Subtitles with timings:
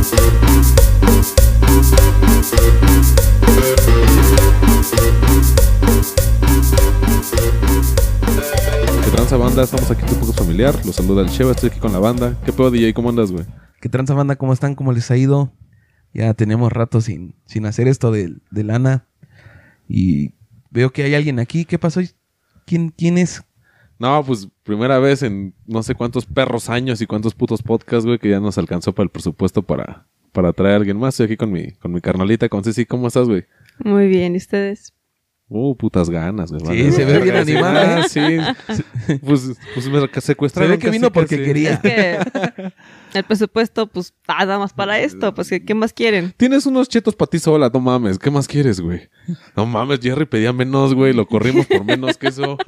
[0.00, 0.06] ¿Qué
[9.12, 9.64] tranza banda?
[9.64, 10.74] Estamos aquí tu poco familiar.
[10.86, 12.34] Los saluda el Cheva, estoy aquí con la banda.
[12.46, 12.94] ¿Qué pedo, DJ?
[12.94, 13.44] ¿Cómo andas, güey?
[13.82, 14.36] ¿Qué tranza banda?
[14.36, 14.74] ¿Cómo están?
[14.74, 15.52] ¿Cómo les ha ido?
[16.14, 19.06] Ya tenemos rato sin, sin hacer esto de, de lana.
[19.86, 20.32] Y
[20.70, 21.66] veo que hay alguien aquí.
[21.66, 22.00] ¿Qué pasó?
[22.64, 23.42] ¿Quién, quién es?
[24.00, 28.18] No, pues primera vez en no sé cuántos perros años y cuántos putos podcasts, güey,
[28.18, 31.14] que ya nos alcanzó para el presupuesto para, para traer a alguien más.
[31.14, 32.86] Estoy aquí con mi, con mi carnalita, con Ceci.
[32.86, 33.44] ¿Cómo estás, güey?
[33.84, 34.94] Muy bien, ¿y ustedes?
[35.52, 36.84] Uh, putas ganas, güey.
[36.84, 38.20] Sí, se ve bien animada, Ah, Sí.
[39.20, 40.70] Pues, pues me Se secuestraron.
[40.70, 41.44] ve que vino casi, porque casi.
[41.44, 41.72] quería.
[41.72, 45.34] Es que el presupuesto, pues, nada más para esto.
[45.34, 46.32] Pues, ¿qué, qué más quieren?
[46.36, 48.16] Tienes unos chetos para ti sola, no mames.
[48.20, 49.08] ¿Qué más quieres, güey?
[49.56, 51.12] No mames, Jerry pedía menos, güey.
[51.12, 52.56] Lo corrimos por menos que eso.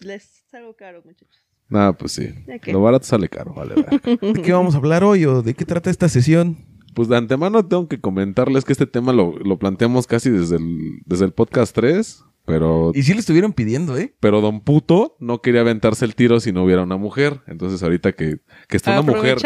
[0.00, 1.40] Les salgo caro, muchachos.
[1.68, 2.34] Nah, pues sí.
[2.66, 3.74] Lo barato sale caro, vale.
[4.20, 6.58] ¿De qué vamos a hablar hoy o de qué trata esta sesión?
[6.96, 11.02] Pues de antemano tengo que comentarles que este tema lo, lo planteamos casi desde el,
[11.04, 14.14] desde el podcast 3, pero, Y sí le estuvieron pidiendo, ¿eh?
[14.18, 17.40] pero Don Puto no quería aventarse el tiro si no hubiera una mujer.
[17.48, 19.36] Entonces ahorita que, que está una mujer,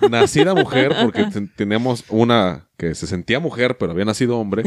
[0.10, 4.64] nacida mujer, porque ten- teníamos una que se sentía mujer, pero había nacido hombre.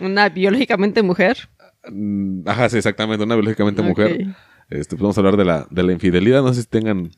[0.00, 1.36] Una biológicamente mujer.
[1.90, 4.26] Mm, Ajá, sí, exactamente, una biológicamente mujer.
[4.70, 6.42] Este, pues vamos a hablar de la, de la infidelidad.
[6.42, 7.10] No sé si tengan,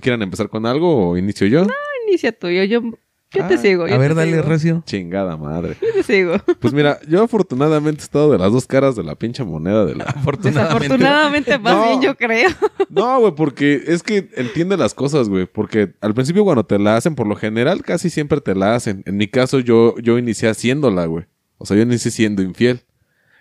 [0.00, 1.66] quieran empezar con algo o inicio yo.
[2.08, 2.64] Inicia tuyo.
[2.64, 2.90] Yo, yo
[3.30, 3.86] te Ah, sigo.
[3.86, 4.42] yo A ver, dale, sigo.
[4.42, 4.82] Recio.
[4.86, 5.76] Chingada madre.
[5.80, 6.34] Yo te sigo.
[6.60, 9.94] Pues mira, yo afortunadamente he estado de las dos caras de la pinche moneda de
[9.94, 10.04] la...
[10.06, 10.88] Afortunadamente.
[10.88, 11.84] Desafortunadamente, más No.
[11.88, 12.48] bien yo creo.
[12.90, 15.46] No, güey, porque es que entiende las cosas, güey.
[15.46, 19.02] Porque al principio cuando te la hacen, por lo general, casi siempre te la hacen.
[19.06, 21.26] En mi caso, yo, yo inicié haciéndola, güey.
[21.58, 22.80] O sea, yo inicié siendo infiel.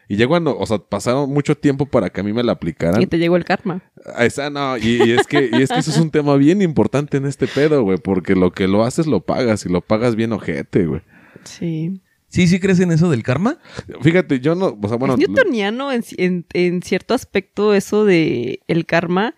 [0.10, 3.02] Y ya cuando, o sea, pasaron mucho tiempo para que a mí me la aplicaran.
[3.02, 3.84] Y te llegó el karma.
[4.16, 6.62] Ah, Esa no, y, y es que, y es que eso es un tema bien
[6.62, 7.98] importante en este pedo, güey.
[7.98, 11.02] Porque lo que lo haces lo pagas y lo pagas bien ojete, güey.
[11.44, 12.02] Sí.
[12.30, 13.58] ¿Sí, sí crees en eso del karma?
[14.02, 15.14] Fíjate, yo no, o sea, bueno.
[15.16, 19.34] es newtoniano en, en- en cierto aspecto eso de el karma.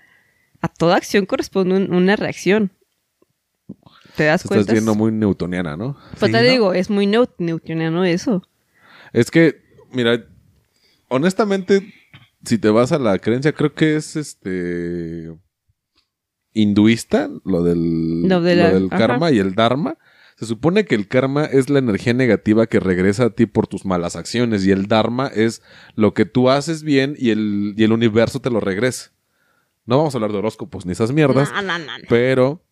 [0.62, 2.72] A toda acción corresponde un- una reacción.
[4.16, 4.62] ¿Te das cuenta?
[4.62, 5.98] estás viendo muy newtoniana, ¿no?
[6.20, 6.50] Pues Sí, te ¿no?
[6.52, 8.44] digo, es muy newtoniano eso.
[9.14, 9.62] Es que,
[9.94, 10.26] mira,
[11.10, 11.94] honestamente,
[12.46, 15.32] si te vas a la creencia, creo que es este
[16.54, 18.98] hinduista, lo del, Lo de lo la- del ajá.
[18.98, 19.98] karma y el dharma.
[20.38, 23.86] Se supone que el karma es la energía negativa que regresa a ti por tus
[23.86, 25.62] malas acciones y el dharma es
[25.96, 29.12] lo que tú haces bien y el, y el universo te lo regresa.
[29.86, 32.04] No vamos a hablar de horóscopos ni esas mierdas, No, no, no, no.
[32.08, 32.64] pero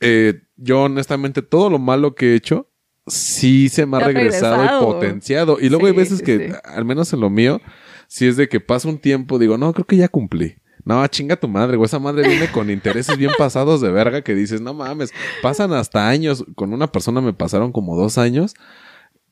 [0.00, 2.67] eh, yo honestamente todo lo malo que he hecho
[3.08, 5.58] sí se me ha regresado y potenciado.
[5.60, 6.54] Y luego hay veces sí, que, sí.
[6.64, 7.60] al menos en lo mío,
[8.06, 10.56] si es de que pasa un tiempo, digo, no, creo que ya cumplí.
[10.84, 11.86] No, chinga tu madre, güey.
[11.86, 16.08] Esa madre viene con intereses bien pasados de verga que dices, no mames, pasan hasta
[16.08, 16.44] años.
[16.54, 18.54] Con una persona me pasaron como dos años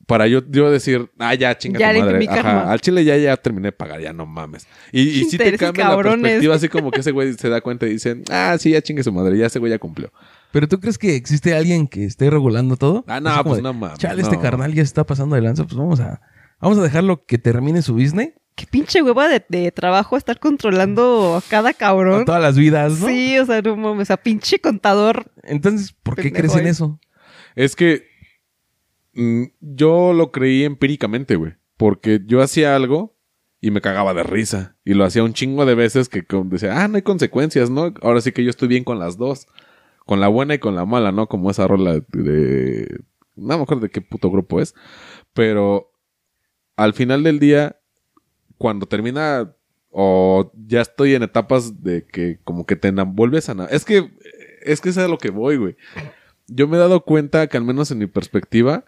[0.07, 2.25] para yo, yo decir, ah, ya, chinga Ya tu madre.
[2.29, 4.65] Ajá, al chile ya, ya terminé de pagar, ya no mames.
[4.93, 6.21] Y, y sí te cambia la cabrones.
[6.21, 9.03] perspectiva, así como que ese güey se da cuenta y dice, ah, sí, ya chingue
[9.03, 10.11] su madre, ya ese güey ya cumplió.
[10.51, 13.03] ¿Pero tú crees que existe alguien que esté regulando todo?
[13.07, 15.41] Ah, no, Así pues de, no mames, Chale, este carnal ya se está pasando de
[15.41, 16.21] lanza, pues vamos a,
[16.59, 18.31] vamos a dejarlo que termine su business.
[18.55, 22.25] Qué pinche hueva de, de trabajo estar controlando a cada A cabrón.
[22.25, 23.07] todas las vidas, ¿no?
[23.07, 25.31] Sí, o sea, no mames, o sea, pinche contador.
[25.43, 26.69] Entonces, ¿por qué crees en ¿eh?
[26.69, 26.99] eso?
[27.55, 28.07] Es que
[29.13, 31.53] mm, yo lo creí empíricamente, güey.
[31.75, 33.15] Porque yo hacía algo
[33.61, 34.75] y me cagaba de risa.
[34.83, 37.93] Y lo hacía un chingo de veces que como decía, ah, no hay consecuencias, ¿no?
[38.01, 39.45] Ahora sí que yo estoy bien con las dos.
[40.07, 41.27] Con la buena y con la mala, ¿no?
[41.27, 43.01] Como esa rola de...
[43.35, 44.73] No me acuerdo de qué puto grupo es.
[45.33, 45.91] Pero
[46.75, 47.79] al final del día,
[48.57, 49.53] cuando termina
[49.91, 53.53] o ya estoy en etapas de que como que te enam- vuelves a...
[53.53, 54.11] na- Es que...
[54.63, 55.75] Es que es a lo que voy, güey
[56.49, 58.85] yo me he dado cuenta que al menos en mi perspectiva,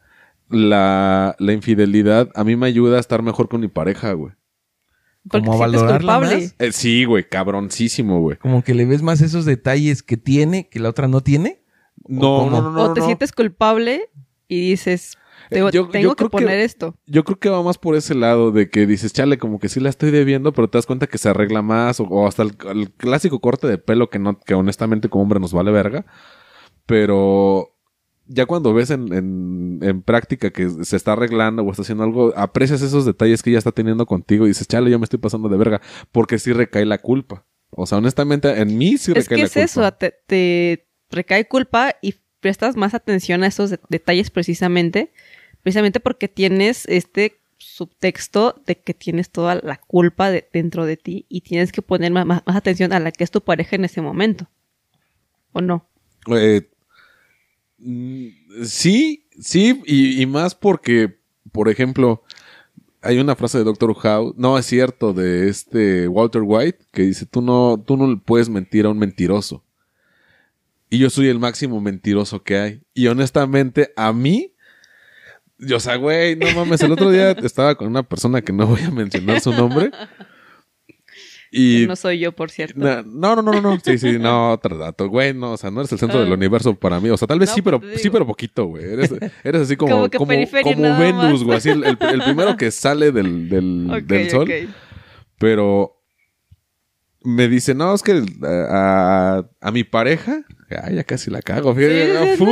[0.49, 4.31] la, la infidelidad a mí me ayuda a estar mejor con mi pareja, güey.
[5.29, 6.43] Porque Como te a sientes valorarla culpable.
[6.43, 6.55] más.
[6.59, 8.37] Eh, sí, güey, cabroncísimo, güey.
[8.37, 11.63] Como que le ves más esos detalles que tiene que la otra no tiene.
[12.07, 12.83] No, no, no, no.
[12.83, 13.05] o te no.
[13.05, 14.09] sientes culpable
[14.47, 15.17] y dices,
[15.51, 16.95] Eh, tengo, yo- tengo yo creo que que- poner esto.
[17.05, 19.79] Yo creo que va más por ese lado de que dices, chale, como que sí
[19.79, 22.53] la estoy debiendo, pero te das cuenta que se arregla más, o, o hasta el,
[22.71, 26.05] el clásico corte de pelo que no, que honestamente como hombre nos vale verga.
[26.85, 27.75] Pero
[28.31, 32.31] ya cuando ves en, en, en práctica que se está arreglando o está haciendo algo,
[32.37, 35.49] aprecias esos detalles que ella está teniendo contigo y dices, chale, yo me estoy pasando
[35.49, 35.81] de verga,
[36.11, 37.45] porque sí recae la culpa.
[37.71, 39.63] O sea, honestamente, en mí sí Es recae que la es culpa.
[39.65, 45.11] eso, te, te recae culpa y prestas más atención a esos de- detalles precisamente,
[45.63, 51.25] precisamente porque tienes este subtexto de que tienes toda la culpa de- dentro de ti
[51.29, 53.85] y tienes que poner más, más- más atención a la que es tu pareja en
[53.85, 54.47] ese momento.
[55.51, 55.89] ¿O no?
[56.35, 56.69] Eh,
[58.63, 61.17] sí, sí, y, y más porque,
[61.51, 62.23] por ejemplo,
[63.01, 67.25] hay una frase de Doctor Howe, no es cierto, de este Walter White, que dice,
[67.25, 69.63] tú no, tú no le puedes mentir a un mentiroso.
[70.89, 72.81] Y yo soy el máximo mentiroso que hay.
[72.93, 74.53] Y honestamente, a mí,
[75.59, 78.67] yo, o sea, güey, no mames, el otro día estaba con una persona que no
[78.67, 79.91] voy a mencionar su nombre.
[81.51, 82.79] Y No soy yo, por cierto.
[82.79, 83.79] no, no, no, no, no.
[83.83, 85.09] Sí, sí, no, otro dato.
[85.09, 87.09] Güey, no, o sea, no eres el centro del universo para mí.
[87.09, 88.83] O sea, tal vez No, sí, pero pues sí, pero poquito, güey.
[88.83, 89.11] Eres,
[89.43, 90.31] eres así como, Como que como,
[90.63, 91.57] como Venus, güey.
[91.57, 93.89] Así el, el- el primero que sale del, del,
[94.29, 94.47] sol.
[95.39, 95.95] Pero
[97.23, 100.45] me dice, no, es que a, a mi pareja,
[100.83, 101.73] ay, ya casi la cago.
[101.73, 102.37] fíjate, Sí.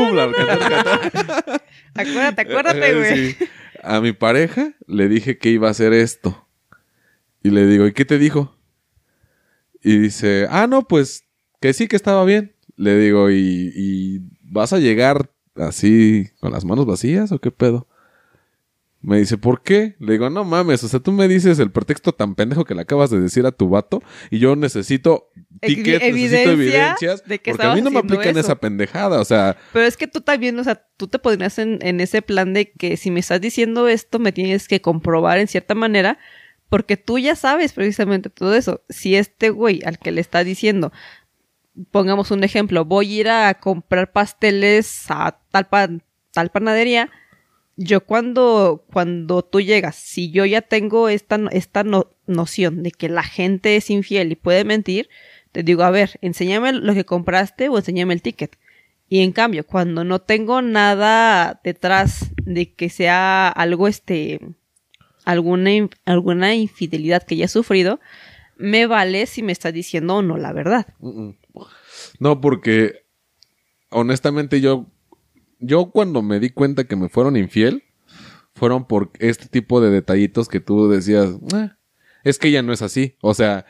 [1.96, 3.32] Acuérdate, acuérdate, güey.
[3.34, 3.38] Sí.
[3.84, 6.48] A mi pareja le dije que iba a hacer esto.
[7.44, 8.57] Y le digo, ¿y qué te dijo?
[9.88, 11.24] Y dice, ah, no, pues
[11.62, 12.54] que sí que estaba bien.
[12.76, 17.88] Le digo, ¿y, y vas a llegar así con las manos vacías o qué pedo?
[19.00, 19.96] Me dice, ¿por qué?
[20.00, 22.82] Le digo, no mames, o sea, tú me dices el pretexto tan pendejo que le
[22.82, 25.30] acabas de decir a tu vato y yo necesito
[25.62, 28.40] tickets, necesito evidencia evidencias, de que porque a mí no me aplican eso.
[28.40, 31.80] esa pendejada, o sea, Pero es que tú también, o sea, tú te podrías en,
[31.82, 35.48] en ese plan de que si me estás diciendo esto, me tienes que comprobar en
[35.48, 36.20] cierta manera,
[36.70, 38.82] porque tú ya sabes precisamente todo eso.
[38.90, 40.92] Si este güey al que le está diciendo,
[41.92, 45.68] pongamos un ejemplo, voy a ir a comprar pasteles a tal,
[46.32, 47.10] tal panadería,
[47.76, 53.08] yo cuando, cuando tú llegas, si yo ya tengo esta, esta no- noción de que
[53.08, 55.10] la gente es infiel y puede mentir,
[55.52, 58.58] te digo, a ver, enséñame lo que compraste o enséñame el ticket.
[59.10, 64.40] Y en cambio, cuando no tengo nada detrás de que sea algo, este,
[65.28, 65.72] alguna,
[66.06, 68.00] alguna infidelidad que ya he sufrido,
[68.56, 70.88] me vale si me estás diciendo o no la verdad.
[72.20, 73.06] No, porque
[73.90, 74.88] honestamente yo,
[75.60, 77.84] yo cuando me di cuenta que me fueron infiel,
[78.56, 81.78] fueron por este tipo de detallitos que tú decías, "Ah,
[82.24, 83.16] es que ella no es así.
[83.22, 83.66] O sea,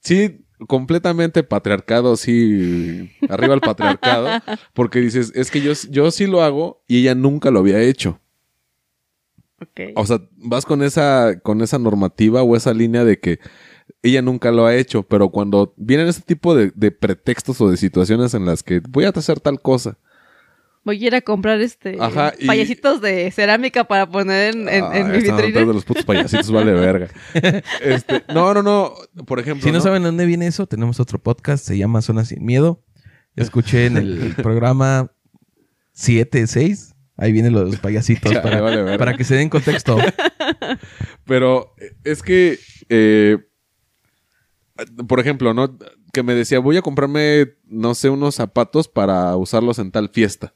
[0.00, 4.26] sí, completamente patriarcado, sí, arriba el patriarcado,
[4.74, 8.20] porque dices, es que yo, yo sí lo hago y ella nunca lo había hecho.
[9.96, 13.38] O sea, vas con esa, con esa normativa o esa línea de que
[14.02, 17.76] ella nunca lo ha hecho, pero cuando vienen este tipo de, de pretextos o de
[17.76, 19.98] situaciones en las que voy a hacer tal cosa.
[20.84, 24.84] Voy a ir a comprar este Ajá, y- payasitos de cerámica para poner en, en-
[24.84, 25.60] en Ah, mi están vitrina.
[25.60, 27.08] de los putos payasitos, vale verga.
[27.82, 28.94] Este, no, no, no.
[29.26, 29.66] Por ejemplo.
[29.66, 32.82] Si no, saben dónde viene eso, tenemos otro podcast, se llama Zona Sin Miedo.
[33.36, 35.10] Escuché en el programa
[35.92, 36.94] 7, 6.
[37.18, 38.96] Ahí vienen los payasitos Ya, para, vale verga.
[38.98, 39.98] para que se den contexto.
[41.26, 41.74] Pero
[42.04, 43.38] es que, eh,
[45.06, 45.76] por ejemplo, ¿no?
[46.12, 50.54] Que me decía, voy a comprarme, no sé, unos zapatos para usarlos en tal fiesta.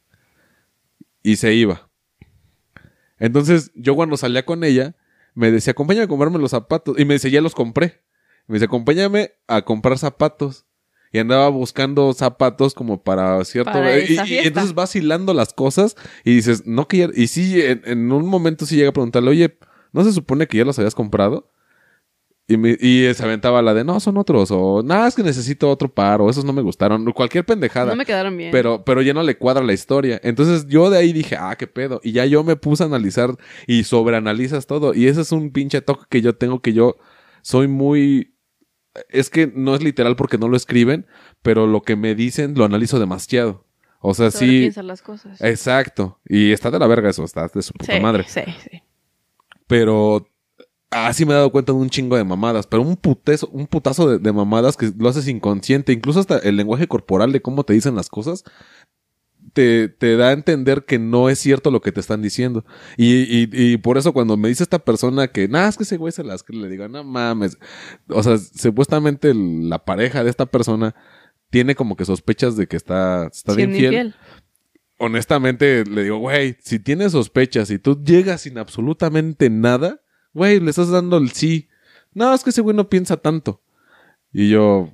[1.22, 1.90] Y se iba.
[3.18, 4.96] Entonces, yo cuando salía con ella,
[5.34, 6.98] me decía, acompáñame a comprarme los zapatos.
[6.98, 8.02] Y me decía, ya los compré.
[8.46, 10.64] Me dice, acompáñame a comprar zapatos.
[11.12, 13.72] Y andaba buscando zapatos como para cierto...
[13.72, 15.94] Para y, entonces vas hilando las cosas
[16.24, 17.08] y dices, no que ya...
[17.14, 19.58] Y sí, en, en un momento sí llega a preguntarle, oye,
[19.92, 21.50] ¿no se supone que ya los habías comprado?
[22.48, 24.50] Y, me- y se aventaba la de, no, son otros.
[24.50, 26.20] O, nada, es que necesito otro par.
[26.20, 27.04] O esos no me gustaron.
[27.12, 27.90] Cualquier pendejada.
[27.90, 28.50] No me quedaron bien.
[28.50, 30.20] Pero, pero ya no le cuadra la historia.
[30.24, 32.00] Entonces yo de ahí dije, ah, qué pedo.
[32.02, 34.92] Y ya yo me puse a analizar y sobreanalizas todo.
[34.92, 36.96] Y ese es un pinche toque que yo tengo que yo
[37.42, 38.31] soy muy...
[39.08, 41.06] Es que no es literal porque no lo escriben,
[41.42, 43.64] pero lo que me dicen lo analizo demasiado.
[44.00, 44.70] O sea, sí...
[44.82, 45.40] Las cosas.
[45.40, 46.18] Exacto.
[46.28, 48.24] Y está de la verga eso, está de su puta sí, madre.
[48.26, 48.82] sí, sí.
[49.66, 50.26] Pero
[50.90, 52.66] así me he dado cuenta de un chingo de mamadas.
[52.66, 55.92] Pero un putezo, un putazo de, de mamadas que lo haces inconsciente.
[55.92, 58.44] Incluso hasta el lenguaje corporal de cómo te dicen las cosas.
[59.52, 62.64] Te, te da a entender que no es cierto lo que te están diciendo.
[62.96, 65.98] Y, y, y por eso cuando me dice esta persona que, nada, es que ese
[65.98, 67.58] güey se las cree", le digo, no mames.
[68.08, 70.94] O sea, supuestamente la pareja de esta persona
[71.50, 74.14] tiene como que sospechas de que está, está Siendo infiel infiel.
[74.98, 80.00] honestamente le digo, güey, si tienes sospechas y tú llegas sin absolutamente nada,
[80.32, 81.68] güey, le estás dando el sí.
[82.14, 83.60] No, es que ese güey no piensa tanto.
[84.32, 84.92] Y yo,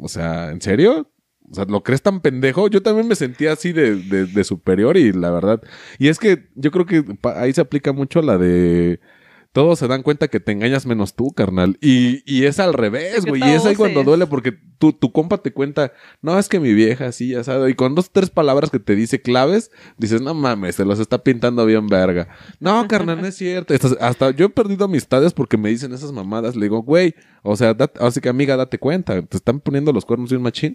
[0.00, 1.08] o sea, ¿en serio?
[1.50, 2.68] O sea, ¿lo crees tan pendejo?
[2.68, 5.60] Yo también me sentía así de, de, de superior y la verdad.
[5.98, 7.04] Y es que yo creo que
[7.36, 9.00] ahí se aplica mucho la de...
[9.52, 11.78] Todos se dan cuenta que te engañas menos tú, carnal.
[11.80, 13.40] Y, y es al revés, güey.
[13.40, 16.74] Y es ahí cuando duele porque tu, tu compa te cuenta, no, es que mi
[16.74, 17.70] vieja sí, ya sabe.
[17.70, 21.22] Y con dos, tres palabras que te dice claves, dices, no mames, se los está
[21.22, 22.26] pintando bien verga.
[22.58, 23.72] No, carnal, no es cierto.
[23.74, 26.56] Estás- hasta yo he perdido amistades porque me dicen esas mamadas.
[26.56, 29.22] Le digo, güey, o sea, dat- así que amiga, date cuenta.
[29.22, 30.74] Te están poniendo los cuernos de un machín.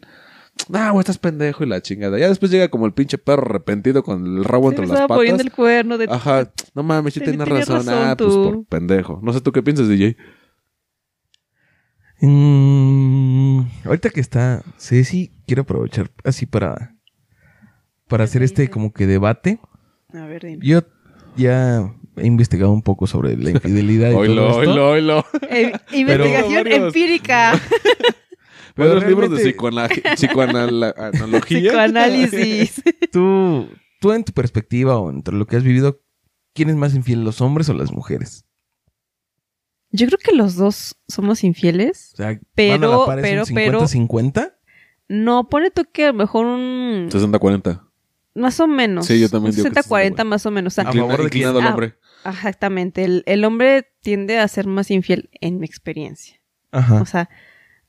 [0.67, 2.17] Nah, güey, estás pendejo y la chingada.
[2.19, 5.07] Ya después llega como el pinche perro arrepentido con el rabo entre me las estaba
[5.07, 5.17] patas.
[5.19, 6.07] poniendo el cuerno de...
[6.09, 7.77] Ajá, no mames, sí tienes razón.
[7.85, 9.19] razón Ah, pues por pendejo.
[9.23, 10.17] No sé tú qué piensas, DJ.
[12.21, 16.95] Mm, ahorita que está Ceci, quiero aprovechar así para,
[18.07, 19.59] para ¿Qué hacer te este como que debate.
[20.13, 20.65] A ver, dime.
[20.65, 20.81] Yo
[21.37, 24.71] ya he investigado un poco sobre la infidelidad y Oilo, todo esto.
[24.71, 25.25] oilo, oilo.
[25.49, 27.53] Eh, investigación empírica.
[28.75, 29.37] Pero Varios libros de
[30.15, 30.15] psicoanalogía.
[31.71, 32.81] Psicoanálisis.
[33.11, 33.67] Tú,
[33.99, 36.01] tú en tu perspectiva o entre lo que has vivido,
[36.53, 38.45] ¿quién es más infiel, los hombres o las mujeres?
[39.91, 42.11] Yo creo que los dos somos infieles.
[42.13, 44.53] O sea, Pero- ¿van a la pero- un pero- 50-50?
[45.07, 47.09] No, pone tú que a lo mejor un...
[47.11, 47.81] 60-40.
[48.35, 49.07] Más o menos.
[49.07, 50.73] Sí, yo también Un digo que 60-40 más o menos.
[50.73, 51.95] O sea, A favor de al Ah, hombre.
[52.25, 53.03] exactamente.
[53.03, 56.39] El, el hombre tiende a ser más infiel en mi experiencia.
[56.71, 57.01] Ajá.
[57.01, 57.27] O sea,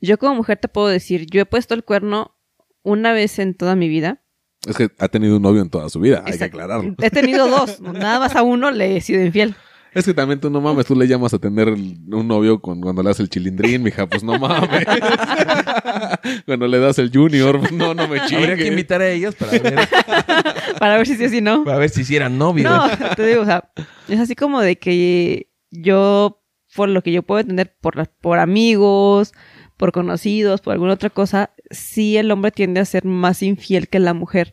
[0.01, 2.37] yo como mujer te puedo decir, yo he puesto el cuerno
[2.83, 4.23] una vez en toda mi vida.
[4.67, 6.95] Es que ha tenido un novio en toda su vida, hay que aclararlo.
[7.01, 7.81] He tenido dos.
[7.81, 9.55] Nada más a uno le he sido infiel.
[9.93, 13.03] Es que también tú no mames, tú le llamas a tener un novio con, cuando
[13.03, 14.87] le das el chilindrín, mija, pues no mames.
[16.47, 19.51] cuando le das el junior, pues no, no me Habría que invitar a ellos para
[19.51, 19.89] ver,
[20.79, 21.65] Para ver si sí o si no.
[21.65, 22.71] para ver si hicieran novios.
[22.71, 23.73] No, te digo, o sea,
[24.09, 26.41] es así como de que yo,
[26.77, 29.33] por lo que yo puedo entender, por, por amigos,
[29.81, 33.99] por conocidos, por alguna otra cosa, sí el hombre tiende a ser más infiel que
[33.99, 34.53] la mujer.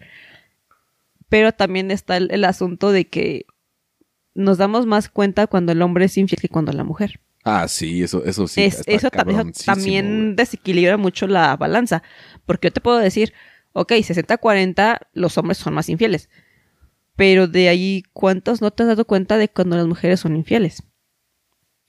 [1.28, 3.46] Pero también está el, el asunto de que
[4.34, 7.20] nos damos más cuenta cuando el hombre es infiel que cuando la mujer.
[7.44, 8.62] Ah, sí, eso, eso sí.
[8.64, 9.10] Es- eso, eso
[9.66, 12.04] también desequilibra mucho la balanza.
[12.46, 13.34] Porque yo te puedo decir,
[13.74, 16.30] ok, 60-40, los hombres son más infieles.
[17.18, 20.84] Pero de ahí, ¿cuántos no te has dado cuenta de cuando las mujeres son infieles?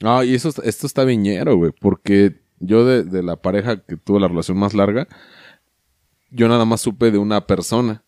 [0.00, 4.19] No, y eso, esto está viñero, güey, porque yo de, de la pareja que tuvo
[4.19, 5.07] la relación más larga,
[6.31, 8.05] yo nada más supe de una persona.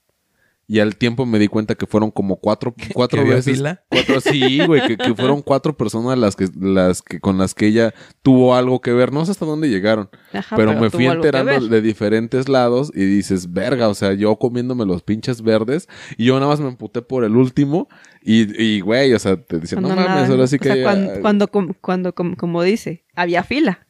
[0.66, 3.56] Y al tiempo me di cuenta que fueron como cuatro, cuatro veces.
[3.56, 3.82] fila?
[3.88, 7.66] Cuatro, sí, güey, que, que fueron cuatro personas las que, las que, con las que
[7.66, 7.92] ella
[8.22, 9.12] tuvo algo que ver.
[9.12, 10.08] No sé hasta dónde llegaron.
[10.32, 14.12] Ajá, pero, me tuvo fui que enterando de diferentes lados y dices, verga, o sea,
[14.12, 17.88] yo comiéndome los pinches verdes y yo nada más me emputé por el último
[18.22, 20.74] y, y güey, o sea, te dicen, no Cuando mames, nada- ahora sí o sea,
[20.76, 20.82] que...
[20.84, 21.48] cuando, cuando,
[21.80, 23.88] cuando, com- como dice, había fila.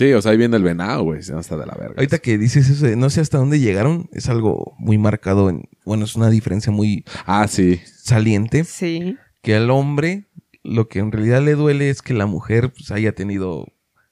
[0.00, 1.20] Sí, o sea, ahí viene el venado, güey.
[1.30, 1.94] No está de la verga.
[1.98, 5.68] Ahorita que dices eso, de no sé hasta dónde llegaron, es algo muy marcado en,
[5.84, 7.82] bueno, es una diferencia muy Ah, sí.
[7.84, 9.18] saliente, Sí.
[9.42, 10.30] que al hombre
[10.62, 13.66] lo que en realidad le duele es que la mujer pues, haya tenido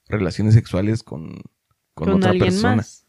[0.07, 1.41] relaciones sexuales con,
[1.95, 2.75] con, otra alguien persona.
[2.75, 3.07] más.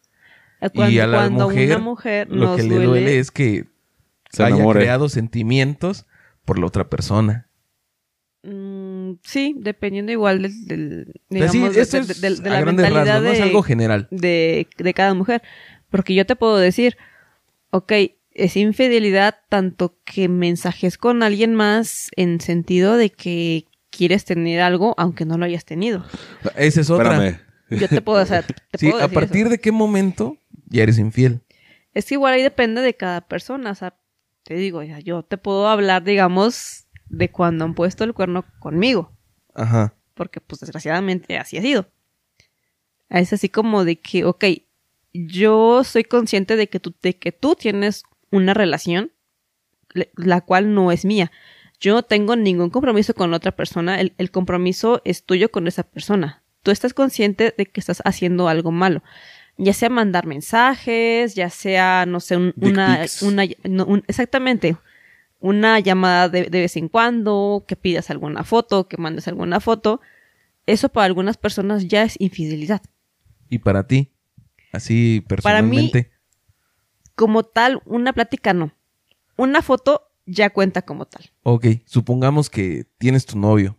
[0.74, 3.66] Cuando, y a la cuando mujer, una mujer lo que le duele, es que
[4.30, 4.80] Se haya enamore.
[4.80, 6.06] creado sentimientos
[6.46, 7.50] por la otra persona.
[8.42, 8.79] Mm,
[9.24, 13.04] sí, dependiendo igual del, del- sea, sí, digamos, de- es de- de a la mentalidad
[13.06, 14.08] rasgos, no es de- algo general.
[14.10, 15.42] de, de cada mujer.
[15.90, 16.96] Porque yo te puedo decir,
[17.70, 17.92] ok,
[18.32, 24.94] es infidelidad tanto que mensajes con alguien más en sentido de que quieres tener algo
[24.98, 26.04] aunque no lo hayas tenido.
[26.56, 27.12] Esa es otra.
[27.14, 27.40] Espérame.
[27.80, 29.50] Yo te puedo, o sea, te Sí, puedo a decir partir eso.
[29.50, 30.36] de qué momento
[30.68, 31.40] ya eres infiel.
[31.92, 33.96] Es que igual ahí depende de cada persona, o sea,
[34.44, 39.12] te digo, ya, yo te puedo hablar, digamos, de cuando han puesto el cuerno conmigo.
[39.54, 39.94] Ajá.
[40.14, 41.90] porque pues desgraciadamente así ha sido.
[43.08, 44.44] Es así como de que, ok,
[45.12, 49.12] yo soy consciente de que tú, de que tú tienes una relación
[50.14, 51.32] la cual no es mía.
[51.80, 55.82] Yo no tengo ningún compromiso con otra persona, el, el compromiso es tuyo con esa
[55.82, 56.44] persona.
[56.62, 59.02] Tú estás consciente de que estás haciendo algo malo.
[59.56, 63.22] Ya sea mandar mensajes, ya sea, no sé, un- una, pics.
[63.22, 64.76] una no, un- exactamente,
[65.40, 70.00] una llamada de, de vez en cuando, que pidas alguna foto, que mandes alguna foto,
[70.66, 72.82] eso para algunas personas ya es infidelidad.
[73.48, 74.12] Y para ti,
[74.72, 76.10] así Para mí- personalmente.
[77.14, 78.72] Como tal, una plática no.
[79.36, 81.30] Una foto ya cuenta como tal.
[81.42, 83.76] Ok, supongamos que tienes tu novio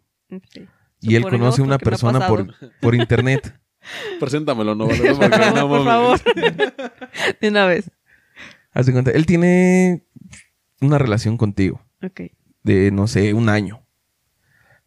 [0.99, 3.57] y él conoce a una persona por, por internet.
[4.19, 5.19] Preséntamelo, no, vale, no,
[5.69, 6.19] Por no favor.
[7.39, 7.89] De una vez.
[8.73, 10.05] Haz de cuenta, él tiene
[10.81, 12.21] una relación contigo Ok.
[12.63, 13.85] de, no sé, un año.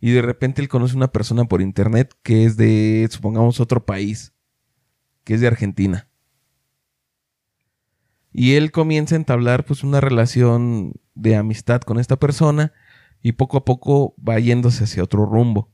[0.00, 3.86] Y de repente él conoce a una persona por internet que es de, supongamos, otro
[3.86, 4.34] país,
[5.24, 6.08] que es de Argentina.
[8.32, 12.72] Y él comienza a entablar pues una relación de amistad con esta persona
[13.22, 15.72] y poco a poco va yéndose hacia otro rumbo.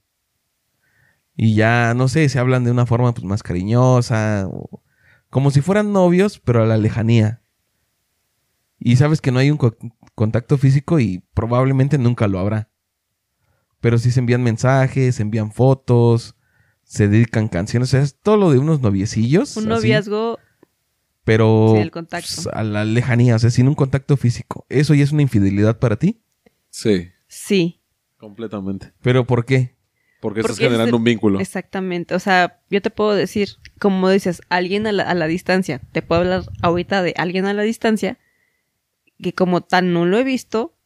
[1.34, 4.82] Y ya, no sé, se hablan de una forma pues más cariñosa, o
[5.30, 7.42] como si fueran novios, pero a la lejanía.
[8.78, 9.58] Y sabes que no hay un
[10.14, 12.70] contacto físico y probablemente nunca lo habrá.
[13.80, 16.36] Pero sí se envían mensajes, se envían fotos,
[16.82, 19.56] se dedican canciones, o sea, es todo lo de unos noviecillos.
[19.56, 19.68] Un así.
[19.88, 20.38] noviazgo
[21.24, 22.28] pero Sí, el contacto.
[22.34, 24.66] pues, a la lejanía, o sea, sin un contacto físico.
[24.68, 26.20] ¿Eso ya es una infidelidad para ti?
[26.70, 27.80] Sí, Sí,
[28.16, 28.92] completamente.
[29.02, 29.76] ¿Pero por qué?
[30.20, 31.38] Porque, estás Porque es generando el- un vínculo.
[31.40, 32.14] exactamente.
[32.14, 35.80] O sea, yo te puedo decir, como dices, alguien a la, a la distancia.
[35.92, 38.18] Te puedo hablar ahorita de alguien a la distancia
[39.22, 40.76] que como tal no lo he visto,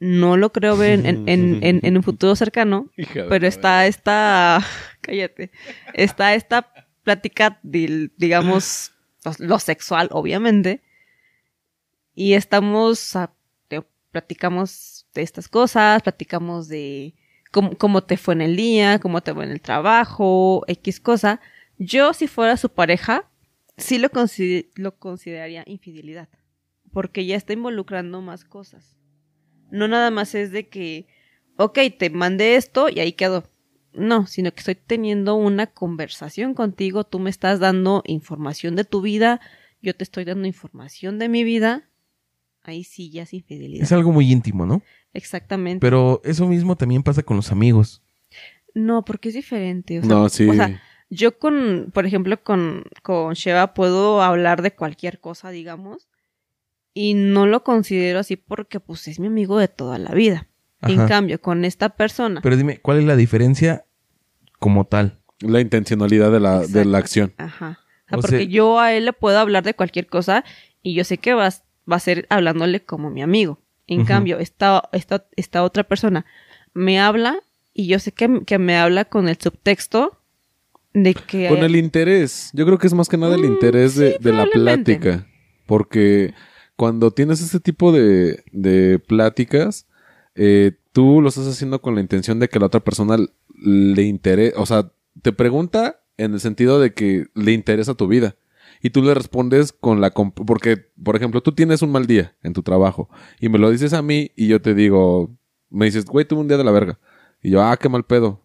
[0.00, 1.28] no lo creo ver en, en-
[1.62, 2.90] en- en- un futuro cercano,
[3.28, 4.60] pero está esta,
[5.00, 5.50] cállate,
[5.94, 6.72] está esta
[7.04, 8.92] plática digamos,
[9.24, 10.82] lo, lo sexual, obviamente,
[12.14, 13.32] y estamos, a-
[14.10, 17.14] platicamos de estas cosas, platicamos de
[17.50, 21.40] cómo, cómo te fue en el día, cómo te fue en el trabajo, X cosa.
[21.78, 23.30] Yo, si fuera su pareja,
[23.78, 26.28] sí lo, consi- lo consideraría infidelidad,
[26.92, 28.96] porque ya está involucrando más cosas.
[29.70, 31.06] No nada más es de que,
[31.56, 33.44] ok, te mandé esto y ahí quedó.
[33.94, 39.02] No, sino que estoy teniendo una conversación contigo, tú me estás dando información de tu
[39.02, 39.40] vida,
[39.82, 41.88] yo te estoy dando información de mi vida.
[42.62, 43.82] Ahí sí ya es infidelidad.
[43.82, 44.82] Es algo muy íntimo, ¿no?
[45.12, 45.80] Exactamente.
[45.80, 48.02] Pero eso mismo también pasa con los amigos.
[48.74, 49.98] no, porque es diferente.
[49.98, 50.48] O sea, no, sí.
[50.48, 50.80] o sea,
[51.10, 56.08] yo con, por ejemplo, con, con Sheva puedo hablar de cualquier cosa, digamos,
[56.94, 60.48] y no lo considero así porque pues es mi amigo de toda la vida.
[60.82, 63.84] En cambio, con esta persona, Pero dime, ¿cuál es la diferencia
[64.58, 65.18] como tal?
[65.40, 67.32] la intencionalidad de la, de la acción.
[67.36, 67.80] Ajá.
[68.06, 70.44] O sea, O porque sea- yo a él le puedo hablar de cualquier cosa
[70.82, 73.58] y yo sé que va, a- va a ser hablándole como mi amigo.
[73.88, 76.24] En cambio, esta, esta, esta otra persona
[76.74, 77.40] me habla
[77.74, 80.16] y yo sé que, que me habla con el subtexto
[80.94, 81.48] de que...
[81.48, 82.50] Con el interés.
[82.52, 85.26] Yo creo que es más que nada el Mm, interés de, sí, de la plática.
[85.66, 86.34] Porque
[86.82, 89.86] cuando tienes este tipo de, de pláticas,
[90.34, 93.16] eh, tú lo estás haciendo con la intención de que la otra persona
[93.54, 94.54] le interese.
[94.56, 94.90] O sea,
[95.22, 98.34] te pregunta en el sentido de que le interesa tu vida.
[98.82, 100.12] Y tú le respondes con la...
[100.12, 103.08] comp- Porque, por ejemplo, tú tienes un mal día en tu trabajo
[103.38, 105.30] y me lo dices a mí y yo te digo...
[105.70, 106.98] Me dices, güey, tuve un día de la verga.
[107.40, 108.44] Y yo, ah, qué mal pedo.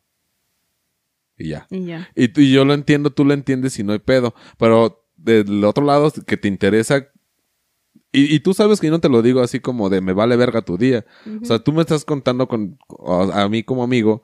[1.40, 1.66] Y ya.
[1.72, 2.08] Y ya.
[2.16, 4.36] Y, tú- y yo lo entiendo, tú lo entiendes y no hay pedo.
[4.60, 7.08] Pero del otro lado, que te interesa.
[8.12, 10.36] Y, y tú sabes que yo no te lo digo así como de me vale
[10.38, 11.06] verga tu día.
[11.42, 14.24] O sea, tú me estás contando con, a, a mí como amigo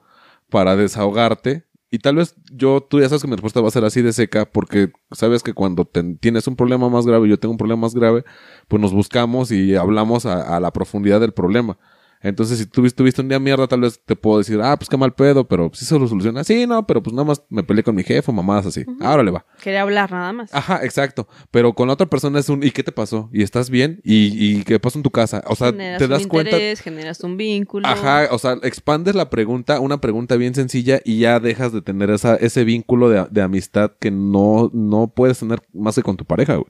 [0.50, 1.66] para desahogarte.
[1.92, 4.14] Y tal vez yo, tú ya sabes que mi respuesta va a ser así de
[4.14, 7.58] seca porque sabes que cuando te- tienes un problema más grave y yo tengo un
[7.60, 8.24] problema más grave,
[8.68, 11.78] pues nos buscamos y hablamos a, a la profundidad del problema.
[12.24, 14.96] Entonces, si tuviste, tuviste un día mierda, tal vez te puedo decir, ah, pues qué
[14.96, 16.44] mal pedo, pero sí se lo soluciona.
[16.44, 18.86] Sí, no, pero pues nada más me peleé con mi jefe, mamadas así.
[19.02, 19.46] Ahora le va.
[19.62, 20.54] Quería hablar nada más.
[20.54, 21.28] Ajá, exacto.
[21.52, 23.30] Pero con la otra persona es un, ¿y qué te pasó?
[23.34, 24.00] ¿Y estás bien?
[24.04, 25.44] ¿Y, y qué pasó en tu casa?
[25.48, 26.52] O sea, generas te das un cuenta.
[26.52, 27.88] interés, generas un vínculo.
[27.88, 32.10] Ajá, o sea, expandes la pregunta, una pregunta bien sencilla y ya dejas de tener
[32.10, 36.24] esa, ese vínculo de, de amistad que no, no puedes tener más que con tu
[36.26, 36.68] pareja, güey.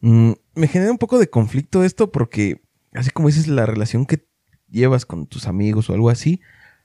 [0.00, 4.26] Mm, me genera un poco de conflicto esto porque, así como dices, la relación que
[4.68, 6.40] llevas con tus amigos o algo así,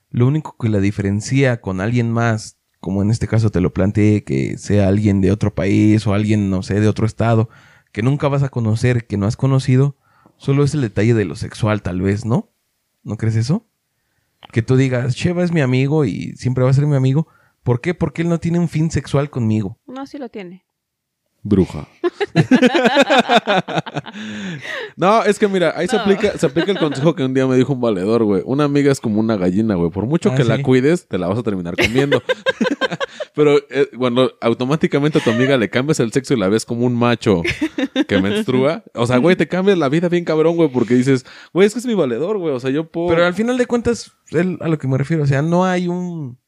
[0.10, 4.24] lo único que la diferencia con alguien más, como en este caso te lo planteé,
[4.24, 7.50] que sea alguien de otro país o alguien, no sé, de otro estado,
[7.92, 9.98] que nunca vas a conocer, que no has conocido,
[10.38, 12.52] solo es el detalle de lo sexual, tal vez, ¿no?
[13.04, 13.68] ¿No crees eso?
[14.52, 17.28] Que tú digas, Cheva es mi amigo y siempre va a ser mi amigo.
[17.64, 17.94] ¿Por qué?
[17.94, 19.80] Porque él no tiene un fin sexual conmigo.
[19.88, 20.65] No, sí lo tiene.
[21.48, 21.88] Bruja.
[24.98, 27.56] no, es que mira, ahí se aplica, se aplica el consejo que un día me
[27.56, 28.42] dijo un valedor, güey.
[28.46, 29.92] Una amiga es como una gallina, güey.
[29.92, 32.24] Por mucho Ah, que la cuides, te la vas a terminar comiendo.
[33.36, 36.88] Pero eh, cuando automáticamente a tu amiga le cambias el sexo y la ves como
[36.88, 37.44] un macho
[38.08, 41.68] que menstrua, o sea, güey, te cambias la vida bien cabrón, güey, porque dices, güey,
[41.68, 42.56] es que es mi valedor, güey.
[42.56, 43.10] O sea, yo puedo.
[43.10, 45.88] Pero al final de cuentas, es a lo que me refiero, o sea, no hay
[45.88, 46.40] un...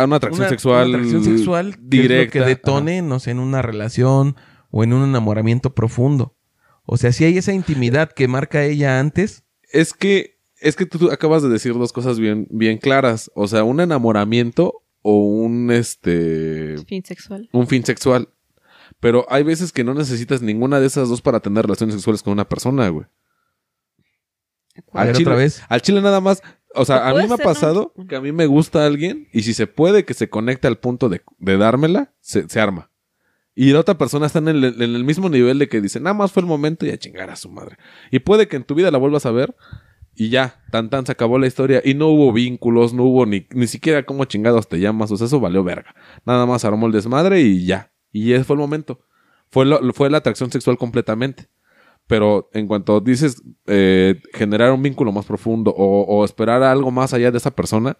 [0.00, 0.88] a una atracción una- sexual.
[0.88, 2.32] una atracción sexual que es lo directa.
[2.32, 4.36] que detone, no sé, en una relación
[4.70, 6.36] o en un enamoramiento profundo.
[6.84, 10.98] O sea, si hay esa intimidad que marca ella antes, Es que, es que tú,
[10.98, 13.30] tú acabas de decir dos cosas bien, bien claras.
[13.34, 17.48] O sea, un enamoramiento o un este Fin sexual.
[17.52, 18.28] un fin sexual.
[19.00, 22.32] Pero hay veces que no necesitas ninguna de esas dos para tener relaciones sexuales con
[22.32, 23.06] una persona, güey.
[24.92, 25.62] a ver chile, otra vez.
[25.68, 26.42] Al chile nada más.
[26.74, 29.54] O sea, a mí me ha pasado que a mí me gusta alguien y si
[29.54, 32.90] se puede que se conecte al punto de, de dármela, se, se arma.
[33.54, 36.14] Y la otra persona está en el, en el mismo nivel de que dice, nada
[36.14, 37.76] más fue el momento y a chingar a su madre.
[38.10, 39.54] Y puede que en tu vida la vuelvas a ver
[40.16, 43.46] y ya, tan tan se acabó la historia y no hubo vínculos, no hubo ni,
[43.50, 45.94] ni siquiera cómo chingados te llamas, o sea, eso valió verga.
[46.26, 47.92] Nada más armó el desmadre y ya.
[48.12, 49.00] Y ese fue el momento.
[49.50, 51.48] Fue, lo- fue la atracción sexual completamente.
[52.06, 57.14] Pero en cuanto dices eh, generar un vínculo más profundo o, o esperar algo más
[57.14, 57.96] allá de esa persona,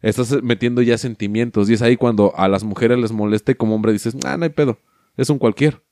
[0.00, 1.68] estás metiendo ya sentimientos.
[1.68, 4.44] Y es ahí cuando a las mujeres les molesta y como hombre dices, ah, no
[4.44, 4.78] hay pedo.
[5.16, 5.82] es un cualquier.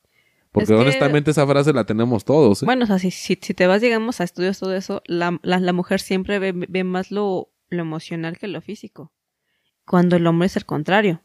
[0.52, 2.62] Porque Es que- honestamente esa frase la tenemos todos.
[2.62, 2.66] ¿eh?
[2.66, 5.58] Bueno, o sea, si, si, si te vas, digamos, a estudios, todo eso, la, la,
[5.60, 9.12] la mujer siempre ve, ve más lo, lo emocional que lo físico.
[9.86, 11.20] Cuando el hombre es el contrario.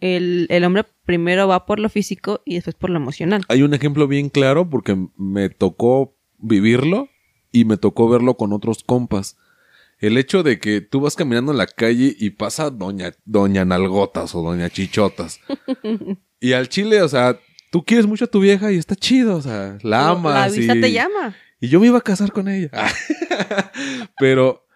[0.00, 3.42] El, el hombre primero va por lo físico y después por lo emocional.
[3.48, 7.08] Hay un ejemplo bien claro porque me tocó vivirlo
[7.52, 9.36] y me tocó verlo con otros compas.
[9.98, 14.34] El hecho de que tú vas caminando en la calle y pasa doña, doña Nalgotas
[14.34, 15.40] o doña Chichotas.
[16.40, 17.38] y al chile, o sea,
[17.70, 20.52] tú quieres mucho a tu vieja y está chido, o sea, la amas.
[20.52, 21.34] La vista y, te llama.
[21.60, 22.70] y yo me iba a casar con ella.
[24.18, 24.66] Pero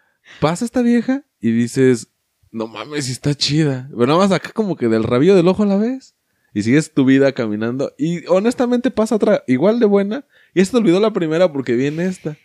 [0.40, 2.09] pasa esta vieja y dices,
[2.52, 3.88] no mames, si está chida.
[3.90, 6.16] Pero nada más acá como que del rabillo del ojo a la vez.
[6.52, 7.92] Y sigues tu vida caminando.
[7.96, 10.26] Y honestamente pasa otra igual de buena.
[10.54, 12.36] Y esta te olvidó la primera porque viene esta.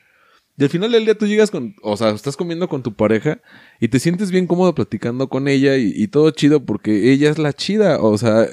[0.58, 3.42] Y al final del día tú llegas con, o sea, estás comiendo con tu pareja
[3.82, 7.38] y te sientes bien cómodo platicando con ella y, y todo chido porque ella es
[7.40, 8.00] la chida.
[8.00, 8.48] O sea,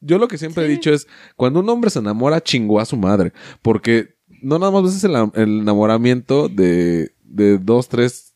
[0.00, 1.06] yo lo que siempre he dicho es,
[1.36, 3.32] cuando un hombre se enamora, chingó a su madre.
[3.62, 8.33] Porque no nada más ves el, el enamoramiento de, de dos, tres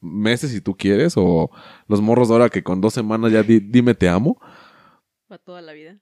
[0.00, 1.50] meses si tú quieres, o
[1.86, 4.40] los morros de ahora que con dos semanas ya di- dime te amo.
[5.30, 5.98] Va toda la vida.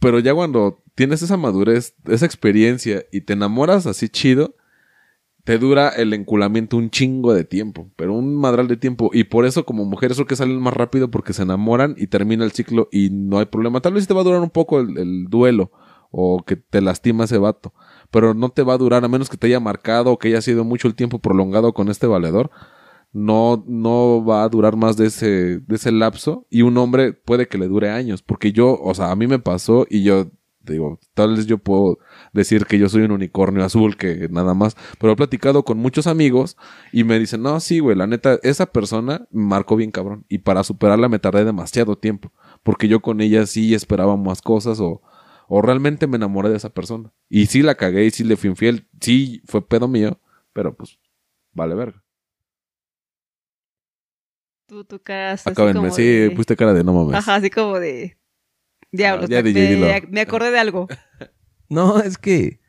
[0.00, 4.56] Pero ya cuando tienes esa madurez, esa experiencia y te enamoras así chido,
[5.44, 9.10] te dura el enculamiento un chingo de tiempo, pero un madral de tiempo.
[9.12, 12.44] Y por eso como mujeres creo que salen más rápido porque se enamoran y termina
[12.44, 13.80] el ciclo y no hay problema.
[13.80, 15.70] Tal vez te va a durar un poco el, el duelo
[16.16, 17.74] o que te lastima ese vato,
[18.12, 20.40] pero no te va a durar a menos que te haya marcado o que haya
[20.40, 22.50] sido mucho el tiempo prolongado con este valedor.
[23.12, 27.48] No, no va a durar más de ese, de ese lapso y un hombre puede
[27.48, 30.98] que le dure años, porque yo, o sea, a mí me pasó y yo digo,
[31.14, 31.98] tal vez yo puedo
[32.32, 36.06] decir que yo soy un unicornio azul, que nada más, pero he platicado con muchos
[36.06, 36.56] amigos
[36.92, 40.38] y me dicen, no, sí, güey, la neta, esa persona me marcó bien cabrón y
[40.38, 45.02] para superarla me tardé demasiado tiempo, porque yo con ella sí esperaba más cosas o,
[45.48, 47.12] o realmente me enamoré de esa persona.
[47.28, 50.20] Y sí la cagué y sí le fui infiel, sí fue pedo mío,
[50.52, 50.98] pero pues,
[51.52, 52.02] vale verga.
[54.66, 57.16] Tú, tu cara así como sí, de- pusiste cara de no mames.
[57.16, 58.18] Ajá, así como de...
[58.92, 60.88] Diablos, ya, me, me- me acordé de algo.
[61.70, 62.60] No, es que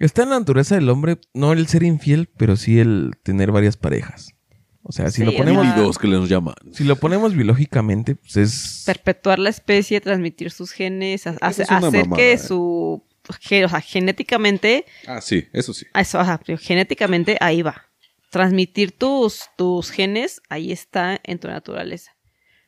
[0.00, 3.76] está en la naturaleza del hombre, no el ser infiel, pero sí el tener varias
[3.76, 4.34] parejas.
[4.82, 6.54] O sea, si Sí, lo ponemos, Individuos que les llaman.
[6.72, 12.32] si lo ponemos biológicamente, pues es Perpetuar la especie, transmitir sus genes, hacer mamada, que
[12.32, 12.38] ¿eh?
[12.38, 13.02] su...
[13.30, 15.84] O sea, genéticamente Ah, sí, eso sí.
[15.92, 17.84] a Eso, ajá, pero genéticamente ahí va.
[18.30, 22.16] Transmitir tus, tus genes, ahí está en tu naturaleza.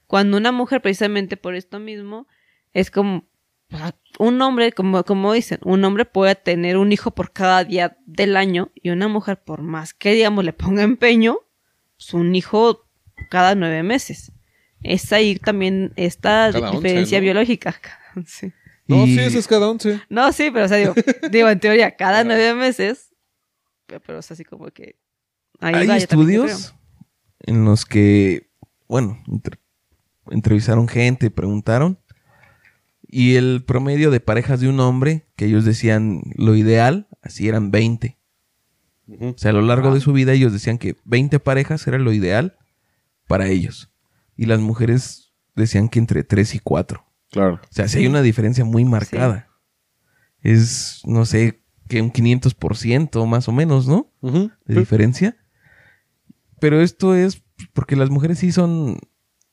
[0.06, 2.26] Cuando una mujer, precisamente por esto mismo,
[2.74, 3.24] es como
[4.18, 8.36] un hombre, como, como dicen, un hombre puede tener un hijo por cada día del
[8.36, 11.38] año y una mujer, por más que, digamos, le ponga empeño,
[12.14, 12.86] un hijo
[13.30, 14.32] cada nueve meses.
[14.82, 17.22] Es ahí también esta Cada once, diferencia ¿no?
[17.22, 17.80] biológica.
[18.26, 18.52] Sí.
[18.88, 20.00] No, Y- sí, eso es cada once.
[20.08, 20.94] No, sí, pero o sea, digo,
[21.30, 23.14] digo en teoría, cada nueve meses,
[23.86, 24.96] pero, pero es así como que...
[25.60, 26.74] ahí Hay va, estudios
[27.46, 28.50] en los que,
[28.88, 29.60] bueno, entre-
[30.30, 32.00] entrevistaron gente, preguntaron,
[33.06, 37.70] y el promedio de parejas de un hombre, que ellos decían lo ideal, así eran
[37.70, 38.18] 20.
[39.18, 42.12] O sea, a lo largo de su vida ellos decían que 20 parejas era lo
[42.12, 42.56] ideal
[43.26, 43.90] para ellos.
[44.36, 47.04] Y las mujeres decían que entre 3 y 4.
[47.30, 47.54] Claro.
[47.62, 49.48] O sea, sí hay una diferencia muy marcada.
[50.42, 54.12] Es, no sé, que un 500% más o menos, ¿no?
[54.20, 54.50] Ujú.
[54.64, 55.36] de diferencia.
[56.60, 57.42] Pero esto es
[57.72, 58.98] porque las mujeres sí son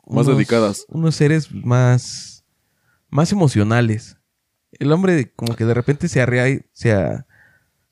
[0.07, 0.85] Más dedicadas.
[0.89, 2.45] Unos seres más,
[3.09, 4.17] más emocionales.
[4.71, 7.26] El hombre como que de repente se arraiga, se, a-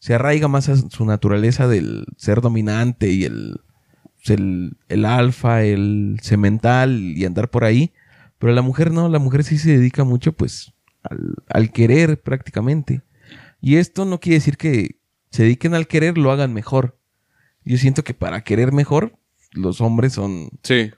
[0.06, 3.60] se arraiga más a su naturaleza del ser dominante y el,
[4.28, 7.92] el, el alfa, el semental y andar por ahí.
[8.38, 13.02] Pero la mujer no, la mujer sí se dedica mucho pues al, al querer prácticamente.
[13.62, 15.00] Y esto no quiere decir que
[15.32, 17.00] se dediquen al querer, lo hagan mejor.
[17.64, 19.18] Yo siento que para querer mejor,
[19.54, 20.92] los hombres son, Sí.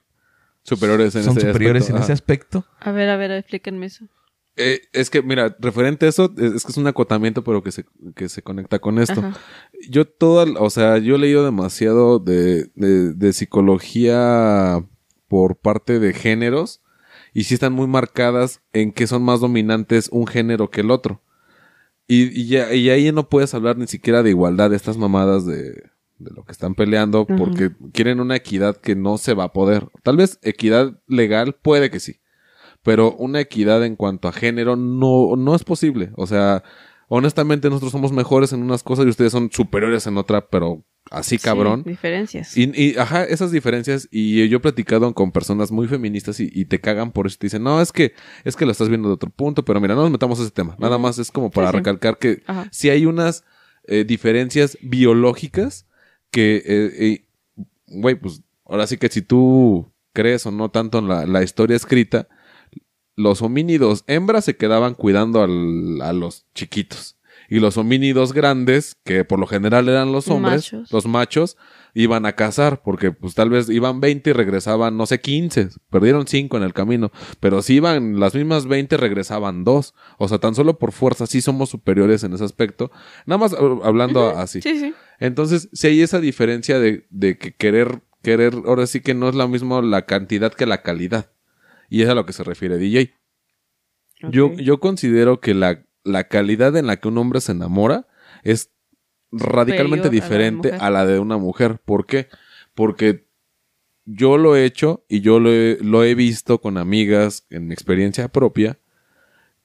[0.63, 1.97] Superiores en son ese superiores aspecto.
[1.97, 2.65] en ese aspecto.
[2.81, 4.09] A ver, a ver, explíquenme eso.
[4.57, 7.85] Eh, es que, mira, referente a eso, es, que es un acotamiento, pero que se,
[8.15, 9.19] que se conecta con esto.
[9.19, 9.37] Ajá.
[9.89, 14.83] Yo toda, o sea, yo he leído demasiado de, de, de psicología
[15.27, 16.81] por parte de géneros
[17.33, 21.21] y sí están muy marcadas en que son más dominantes un género que el otro.
[22.07, 25.45] Y, y, ya, y ahí no puedes hablar ni siquiera de igualdad, de estas mamadas
[25.45, 25.83] de,
[26.19, 29.87] de lo que están peleando, porque quieren una equidad que no se va a poder.
[30.03, 32.21] Tal vez equidad legal puede que sí,
[32.83, 36.11] pero una equidad en cuanto a género no, no es posible.
[36.15, 36.63] O sea,
[37.07, 41.37] honestamente nosotros somos mejores en unas cosas y ustedes son superiores en otra, pero así
[41.37, 41.83] cabrón.
[41.85, 42.57] Sí, diferencias.
[42.57, 46.65] Y, y, ajá, esas diferencias, y yo he platicado con personas muy feministas y, y
[46.65, 47.37] te cagan por eso.
[47.39, 48.13] Te dicen, no, es que,
[48.43, 50.51] es que lo estás viendo de otro punto, pero mira, no nos metamos a ese
[50.51, 50.75] tema.
[50.79, 51.77] Nada más es como para Sí, sí.
[51.77, 52.67] recalcar que Ajá.
[52.71, 53.43] si hay unas
[53.85, 55.87] eh, diferencias biológicas
[56.29, 57.25] que, eh, eh,
[57.87, 61.77] güey, pues ahora sí que si tú crees o no tanto en la, la historia
[61.77, 62.27] escrita,
[63.17, 67.15] los homínidos hembras se quedaban cuidando al- a los chiquitos.
[67.49, 70.91] Y los homínidos grandes, que por lo general eran los hombres, Machos.
[70.91, 71.57] los machos,
[71.93, 75.69] iban a cazar, porque pues tal vez iban 20 y regresaban, no sé, 15.
[75.89, 77.09] Perdieron 5 en el camino.
[77.39, 79.93] Pero si iban las mismas 20, regresaban 2.
[80.17, 82.91] O sea, tan solo por fuerza sí somos superiores en ese aspecto.
[83.25, 84.61] Nada más uh, hablando así.
[84.61, 84.93] Sí, sí.
[85.19, 89.35] Entonces, si hay esa diferencia de, de que querer, querer, ahora sí que no es
[89.35, 91.31] lo mismo la cantidad que la calidad.
[91.89, 93.13] Y es a lo que se refiere DJ.
[94.29, 98.07] Yo, yo considero que la, la calidad en la que un hombre se enamora
[98.43, 98.71] es
[99.31, 101.79] radicalmente Superior a la diferente a la de una mujer.
[101.79, 102.27] ¿Por qué?
[102.73, 103.27] Porque
[104.05, 108.29] yo lo he hecho y yo lo he, lo he visto con amigas en experiencia
[108.29, 108.79] propia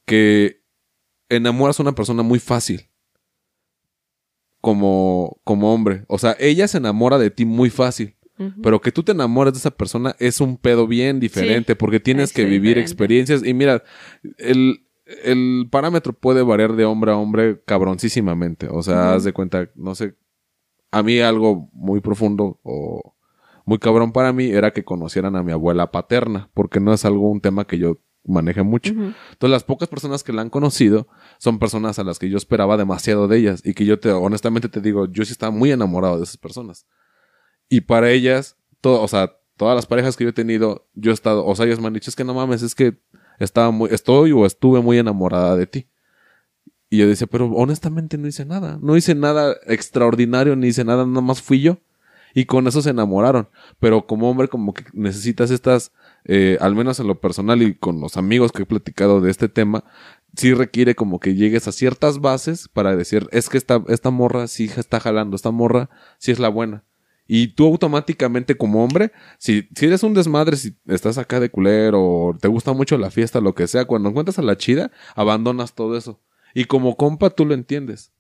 [0.04, 0.62] que
[1.28, 2.88] enamoras a una persona muy fácil
[4.61, 6.04] como, como hombre.
[6.08, 8.16] O sea, ella se enamora de ti muy fácil.
[8.62, 12.31] Pero que tú te enamores de esa persona es un pedo bien diferente porque tienes
[12.31, 12.81] es que vivir diferente.
[12.81, 13.44] experiencias.
[13.44, 13.83] Y mira,
[14.38, 14.87] el,
[15.24, 18.68] el parámetro puede variar de hombre a hombre cabroncísimamente.
[18.70, 19.14] O sea, Ujú.
[19.16, 20.14] haz de cuenta, no sé,
[20.90, 23.14] a mí algo muy profundo o
[23.64, 27.31] muy cabrón para mí era que conocieran a mi abuela paterna, porque no es algo
[27.31, 28.92] un tema que yo maneje mucho.
[28.92, 32.76] Entonces, las pocas personas que la han conocido son personas a las que yo esperaba
[32.76, 36.18] demasiado de ellas y que yo te, honestamente te digo, yo sí estaba muy enamorado
[36.18, 36.87] de esas personas.
[37.72, 41.14] Y para ellas, todo, o sea, todas las parejas que yo he tenido, yo he
[41.14, 42.98] estado, o sea, ellos me han dicho, es que no mames, es que
[43.38, 45.87] estaba muy, estoy o estuve muy enamorada de ti.
[46.90, 51.06] Y yo decía, pero honestamente no hice nada, no hice nada extraordinario, ni hice nada,
[51.06, 51.78] nada más fui yo.
[52.35, 53.48] Y con eso se enamoraron.
[53.80, 55.92] Pero como hombre, como que necesitas estas,
[56.26, 59.48] eh, al menos en lo personal y con los amigos que he platicado de este
[59.48, 59.82] tema,
[60.37, 64.46] sí requiere como que llegues a ciertas bases para decir, es que esta, esta morra
[64.46, 66.85] sí está jalando, esta morra sí es la buena.
[67.26, 72.02] Y tú automáticamente como hombre, si, si eres un desmadre, si estás acá de culero
[72.02, 75.74] o te gusta mucho la fiesta, lo que sea, cuando encuentras a la chida, abandonas
[75.74, 76.20] todo eso.
[76.54, 78.12] Y como compa tú lo entiendes.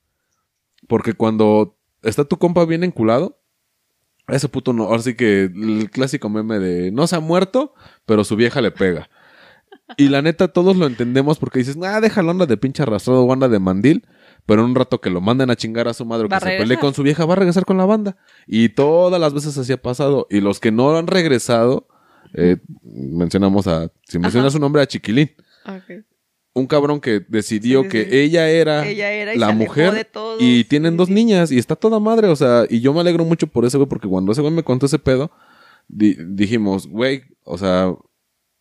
[0.88, 3.40] Porque cuando está tu compa bien enculado,
[4.28, 7.74] ese puto no, ahora sí que el clásico meme de no se ha muerto,
[8.06, 9.10] pero su vieja le pega.
[9.96, 13.32] Y la neta, todos lo entendemos porque dices, ah, déjalo anda de pinche arrastrado o
[13.32, 14.06] anda de mandil.
[14.46, 16.56] Pero en un rato que lo manden a chingar a su madre o que se
[16.58, 18.16] pelee con su vieja, va a regresar con la banda.
[18.46, 20.26] Y todas las veces así ha pasado.
[20.30, 21.86] Y los que no han regresado,
[22.34, 25.30] eh, mencionamos a, si mencionas su nombre, a Chiquilín.
[25.66, 26.04] Ok.
[26.54, 28.08] Un cabrón que decidió Sí, que sí.
[28.12, 30.06] ella era Ella era y la mujer de
[30.38, 33.24] y tienen Sí, dos niñas y está toda madre, o sea, y yo me alegro
[33.24, 35.30] mucho por ese güey porque cuando ese güey me contó ese pedo,
[35.88, 37.94] di- dijimos, güey, o sea,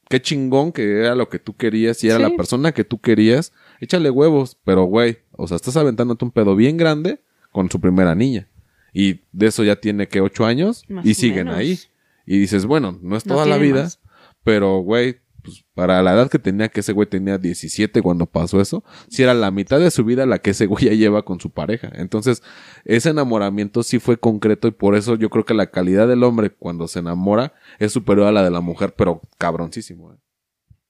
[0.09, 3.51] qué chingón que era lo que tú querías y era la persona que tú querías,
[3.81, 8.15] échale huevos, pero güey, o sea, estás aventándote un pedo bien grande con su primera
[8.15, 8.47] niña
[8.93, 11.59] y de eso ya tiene que ocho años Más y siguen menos.
[11.59, 11.79] ahí
[12.25, 13.99] y dices, bueno, no es No toda la vida, más.
[14.43, 18.61] pero güey, pues para la edad que tenía, que ese güey tenía 17 cuando pasó
[18.61, 21.39] eso, si era la mitad de su vida la que ese güey ya lleva con
[21.39, 21.89] su pareja.
[21.95, 22.43] Entonces,
[22.85, 26.51] ese enamoramiento sí fue concreto y por eso yo creo que la calidad del hombre
[26.51, 30.13] cuando se enamora es superior a la de la mujer, pero cabroncísimo.
[30.13, 30.17] ¿eh?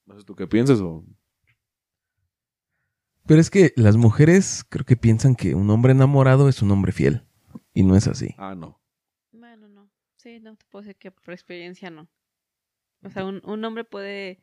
[0.06, 1.02] No sé tú qué piensas o...
[3.26, 6.92] Pero es que las mujeres creo que piensan que un hombre enamorado es un hombre
[6.92, 7.24] fiel.
[7.74, 8.34] Y no es así.
[8.38, 8.80] Ah, no.
[9.32, 9.88] Bueno, no.
[10.16, 12.08] Sí, no te puedo decir que por experiencia no.
[13.04, 14.38] O sea, un, un hombre puede,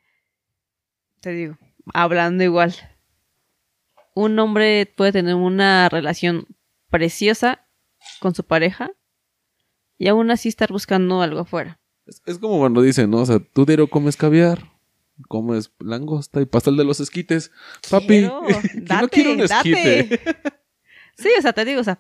[1.22, 1.58] te digo,
[1.94, 2.76] hablando igual,
[4.16, 6.46] un hombre puede tener una relación
[6.90, 7.66] preciosa
[8.20, 8.92] con su pareja
[9.98, 11.80] y aún así estar buscando algo afuera.
[12.06, 13.20] Es, es como cuando dicen, ¿no?
[13.20, 14.64] O sea, tú diario comes caviar,
[15.28, 17.52] comes langosta y pastel de los esquites.
[17.90, 20.04] Papi, Quiero, que date, no quiero un esquite.
[20.04, 20.20] date.
[21.18, 22.00] Sí, o sea, te digo, o sea,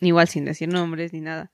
[0.00, 1.50] igual sin decir nombres ni nada.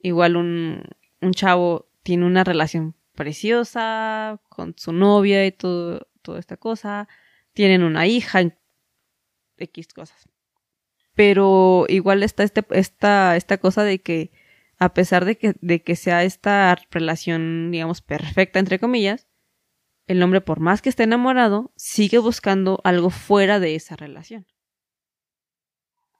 [0.00, 0.82] Igual un,
[1.20, 7.06] un chavo tiene una relación preciosa con su novia y todo, toda esta cosa.
[7.52, 8.40] Tienen una hija,
[9.56, 10.28] X cosas.
[11.14, 14.32] Pero igual está este, esta, esta cosa de que,
[14.78, 19.25] a pesar de que, de que sea esta relación, digamos, perfecta, entre comillas,
[20.06, 24.46] el hombre, por más que esté enamorado, sigue buscando algo fuera de esa relación.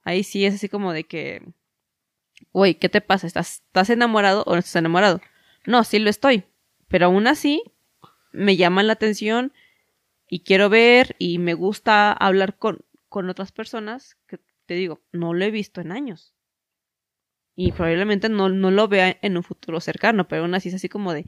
[0.03, 1.41] Ahí sí es así como de que,
[2.53, 3.27] güey, ¿qué te pasa?
[3.27, 5.21] ¿Estás, ¿Estás enamorado o no estás enamorado?
[5.65, 6.43] No, sí lo estoy,
[6.87, 7.63] pero aún así
[8.31, 9.53] me llama la atención
[10.29, 15.33] y quiero ver y me gusta hablar con, con otras personas que te digo, no
[15.33, 16.33] lo he visto en años.
[17.55, 20.89] Y probablemente no, no lo vea en un futuro cercano, pero aún así es así
[20.89, 21.25] como de,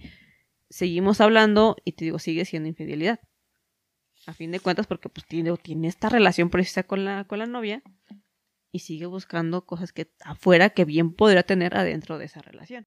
[0.69, 3.19] seguimos hablando y te digo, sigue siendo infidelidad.
[4.25, 7.45] A fin de cuentas, porque pues tiene, tiene esta relación precisa con la, con la
[7.45, 7.81] novia
[8.71, 12.85] y sigue buscando cosas que afuera que bien podría tener adentro de esa relación.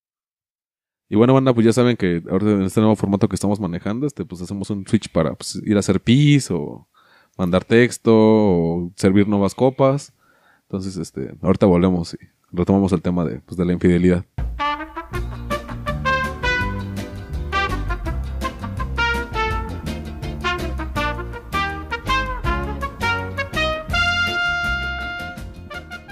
[1.09, 4.07] Y bueno, banda, pues ya saben que ahora en este nuevo formato que estamos manejando,
[4.07, 6.89] este, pues hacemos un switch para pues, ir a hacer pis o
[7.37, 10.15] mandar texto o servir nuevas copas.
[10.63, 12.19] Entonces, este, ahorita volvemos y
[12.51, 14.25] retomamos el tema de, pues, de la infidelidad.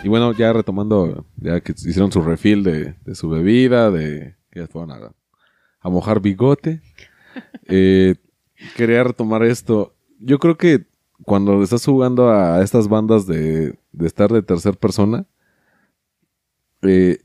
[0.03, 4.61] Y bueno, ya retomando, ya que hicieron su refill de, de su bebida, de que
[4.61, 5.13] ya fueron a,
[5.81, 6.83] a mojar bigote.
[7.73, 8.17] Eh,
[8.77, 9.95] quería retomar esto.
[10.19, 10.89] Yo creo que
[11.25, 15.27] cuando estás jugando a estas bandas de, de estar de tercer persona,
[16.83, 17.19] eh,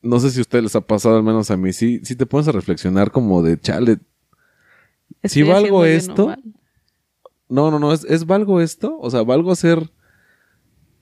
[0.00, 2.24] no sé si a ustedes les ha pasado, al menos a mí, sí, si te
[2.24, 3.98] pones a reflexionar como de, chale,
[5.24, 6.34] si valgo esto,
[7.48, 9.92] no, no, no, es, es valgo esto, o sea, valgo ser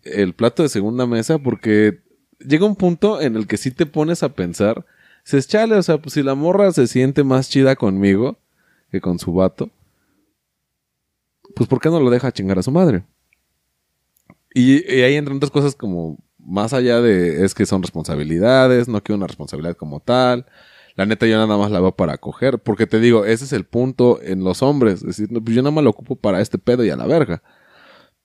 [0.05, 2.01] el plato de segunda mesa porque
[2.39, 4.87] llega un punto en el que sí te pones a pensar,
[5.25, 8.39] dices, chale, o sea, pues si la morra se siente más chida conmigo
[8.91, 9.71] que con su vato,
[11.55, 13.05] pues ¿por qué no lo deja chingar a su madre?
[14.53, 19.19] Y, ahí entran otras cosas como más allá de es que son responsabilidades, no quiero
[19.19, 20.47] una responsabilidad como tal.
[20.97, 23.65] La neta yo nada más la veo para coger, porque te digo, ese es el
[23.65, 26.59] punto en los hombres, es decir, no, pues yo nada más lo ocupo para este
[26.59, 27.43] pedo y a la verga.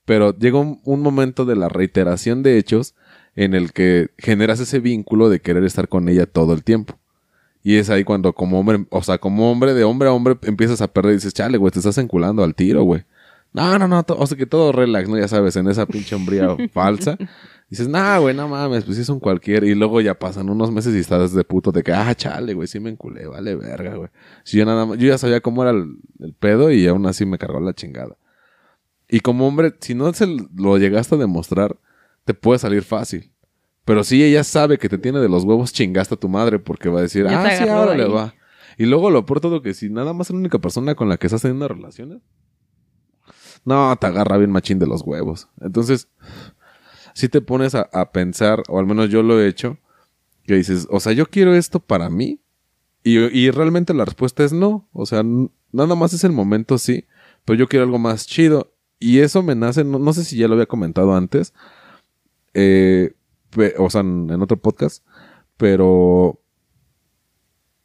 [0.06, 2.96] Pero llega un, un momento de la reiteración de hechos
[3.36, 6.98] en el que generas ese vínculo de querer estar con ella todo el tiempo.
[7.64, 10.82] Y es ahí cuando como hombre, o sea, como hombre, de hombre a hombre, empiezas
[10.82, 13.04] a perder y dices, chale, güey, te estás enculando al tiro, güey.
[13.54, 15.18] No, no, no, o sea, que todo relax, ¿no?
[15.18, 17.18] Ya sabes, en esa pinche hombría falsa.
[17.70, 19.64] Dices, nah, güey, no mames, pues sí es un cualquier.
[19.64, 22.68] Y luego ya pasan unos meses y estás de puto de que, ah, chale, güey,
[22.68, 24.10] sí me enculé, vale verga, güey.
[24.44, 27.26] Si yo nada más, yo ya sabía cómo era el, el pedo y aún así
[27.26, 28.16] me cargó la chingada.
[29.10, 31.78] Y como hombre, si no se lo llegaste a demostrar,
[32.24, 33.32] te puede salir fácil.
[33.86, 36.90] Pero si ella sabe que te tiene de los huevos, chingaste a tu madre porque
[36.90, 38.34] va a decir, Ya ah, sí, ahora le va.
[38.78, 41.18] Y luego lo peor todo que si nada más es la única persona con la
[41.18, 42.22] que estás teniendo relaciones,
[43.64, 45.50] no, te agarra bien machín de los huevos.
[45.62, 46.10] Entonces,
[47.14, 49.78] si te pones a, a pensar, o al menos yo lo he hecho,
[50.46, 52.42] que dices, o sea, yo quiero esto para mí.
[53.04, 54.88] Y, y realmente la respuesta es no.
[54.92, 55.24] O sea,
[55.72, 57.06] nada más es el momento, sí.
[57.44, 58.75] Pero yo quiero algo más chido.
[59.00, 61.54] Y eso me nace, no, sé si ya lo había comentado antes.
[62.54, 63.14] eh,
[63.78, 65.06] o sea, en, en otro podcast.
[65.58, 66.42] Pero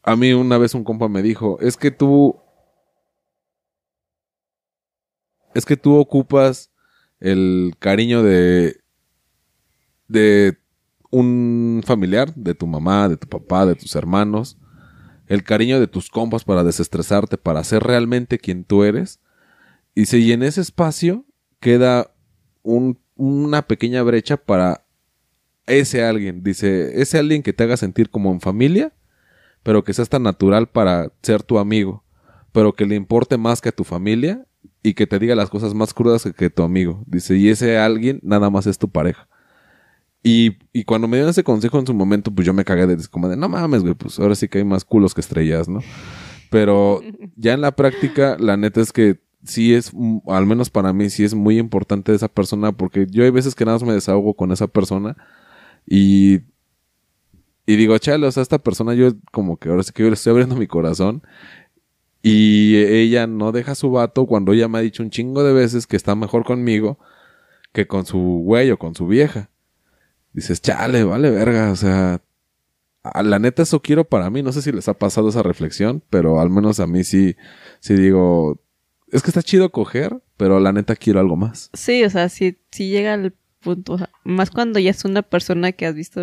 [0.03, 2.37] a mí una vez un compa me dijo, es que tú...
[5.55, 6.71] Es que tú ocupas
[7.19, 8.81] el cariño de...
[10.09, 10.59] de
[11.11, 14.57] un familiar, de tu mamá, de tu papá, de tus hermanos,
[15.27, 19.21] el cariño de tus compas para desestresarte, para ser realmente quien tú eres.
[19.95, 21.25] Y si en ese espacio
[21.61, 22.13] queda
[22.63, 24.87] un- una pequeña brecha para
[25.67, 28.93] ese alguien, dice, ese alguien que te haga sentir como en familia,
[29.63, 32.05] pero que seas tan natural para ser tu amigo,
[32.53, 34.47] pero que le importe más que a tu familia
[34.83, 37.05] y que te diga las cosas más crudas que, que tu amigo.
[37.07, 39.29] Dice, y ese alguien nada más es tu pareja.
[40.23, 42.97] Y, y cuando me dieron ese consejo en su momento, pues yo me cagué de
[43.09, 45.81] como de, no mames, güey, pues ahora sí que hay más culos que estrellas, ¿no?
[46.51, 47.01] Pero
[47.37, 51.11] ya en la práctica, la neta es que sí es, mm, al menos para mí,
[51.11, 54.35] sí es muy importante esa persona, porque yo hay veces que nada más me desahogo
[54.35, 55.17] con esa persona
[55.87, 56.41] y,
[57.67, 60.15] y digo, chale, o sea, esta persona yo como que ahora sí que yo le
[60.15, 61.23] estoy abriendo mi corazón
[62.23, 65.87] y ella no deja su vato cuando ella me ha dicho un chingo de veces
[65.87, 66.99] que está mejor conmigo
[67.73, 69.51] que con su güey o con su vieja.
[70.33, 72.23] Dices, chale, vale verga, o sea,
[73.03, 76.03] a la neta eso quiero para mí, no sé si les ha pasado esa reflexión,
[76.11, 77.37] pero al menos a mí sí,
[77.81, 78.61] sí digo,
[79.13, 81.71] es que está chido coger, pero la neta quiero algo más.
[81.73, 83.95] Sí, o sea, sí, sí llega al punto.
[83.95, 86.21] o sea, más cuando ya es una persona que has visto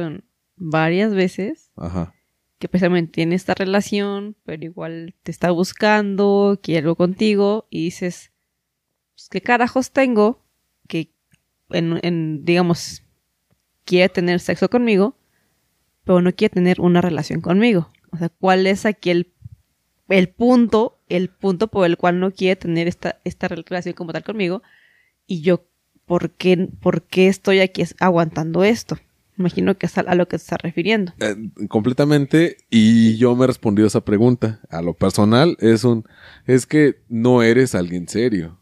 [0.55, 2.13] varias veces, Ajá.
[2.59, 8.31] que precisamente tiene esta relación, pero igual te está buscando, quiere algo contigo, y dices,
[9.13, 10.43] pues, ¿qué carajos tengo
[10.87, 11.13] que,
[11.69, 13.03] en, en, digamos,
[13.85, 15.17] quiere tener sexo conmigo,
[16.03, 17.91] pero no quiere tener una relación conmigo?
[18.11, 19.33] O sea, ¿cuál es aquí el,
[20.09, 24.23] el punto, el punto por el cual no quiere tener esta, esta relación como tal
[24.23, 24.61] conmigo?
[25.25, 25.65] Y yo,
[26.05, 28.97] ¿por qué, por qué estoy aquí aguantando esto?
[29.37, 31.13] Imagino que es a, a lo que se está refiriendo.
[31.19, 31.35] Eh,
[31.69, 34.61] completamente y yo me he respondido esa pregunta.
[34.69, 36.05] A lo personal es un
[36.47, 38.59] es que no eres alguien serio.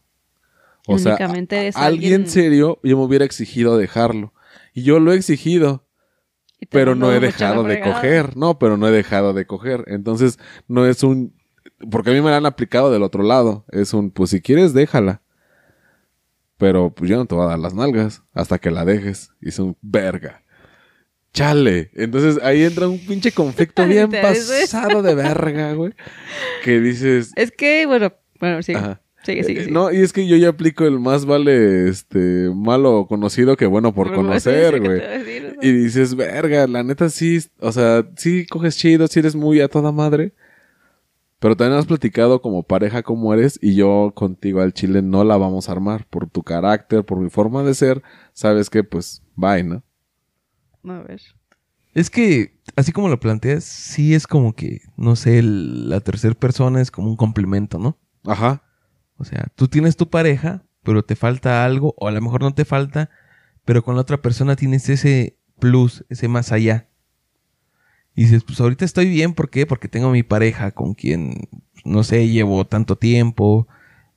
[0.86, 4.34] O sea, Únicamente eres a- alguien alguien- serio, yo me hubiera exigido dejarlo.
[4.74, 5.86] Y yo lo he exigido,
[6.60, 8.36] te pero no he a dejado de coger.
[8.36, 9.84] No, pero no he dejado de coger.
[9.86, 10.38] Entonces,
[10.68, 11.32] no es un...
[11.90, 13.64] Porque a mí me la han aplicado del otro lado.
[13.70, 15.22] Es un, pues si quieres, déjala.
[16.58, 19.30] Pero pues yo no te voy a dar las nalgas hasta que la dejes.
[19.40, 20.42] Y es un verga.
[21.34, 21.90] Chale.
[21.94, 25.92] Entonces ahí entra un pinche conflicto bien pasado de verga, güey.
[26.64, 28.62] Que dices, Es que, bueno, bueno.
[28.62, 28.80] Sigue,
[29.22, 29.70] sigue, Eh, sigue.
[29.70, 33.92] No, y es que yo ya aplico el más vale este malo conocido que bueno
[33.92, 35.02] por conocer, sí, sí, güey.
[35.60, 39.68] Y dices, verga, la neta sí, o sea, sí coges chido, sí eres muy a
[39.68, 40.32] toda madre.
[41.38, 45.36] Pero también has platicado como pareja cómo eres y yo contigo al chile no la
[45.36, 48.02] vamos a armar por tu carácter, por mi forma de ser.
[48.32, 49.82] Sabes que pues, bye, ¿no?
[50.84, 51.20] A ver.
[51.94, 56.34] Es que, así como lo planteas, sí es como que, no sé, el- la tercera
[56.34, 57.98] persona es como un complemento, ¿no?
[58.24, 58.62] Ajá.
[59.18, 62.54] O sea, tú tienes tu pareja, pero te falta algo, o a lo mejor no
[62.54, 63.10] te falta,
[63.64, 66.88] pero con la otra persona tienes ese plus, ese más allá.
[68.16, 69.66] Y dices, pues ahorita estoy bien, ¿por qué?
[69.66, 71.48] Porque tengo mi pareja con quien,
[71.84, 73.68] no sé, llevo tanto tiempo,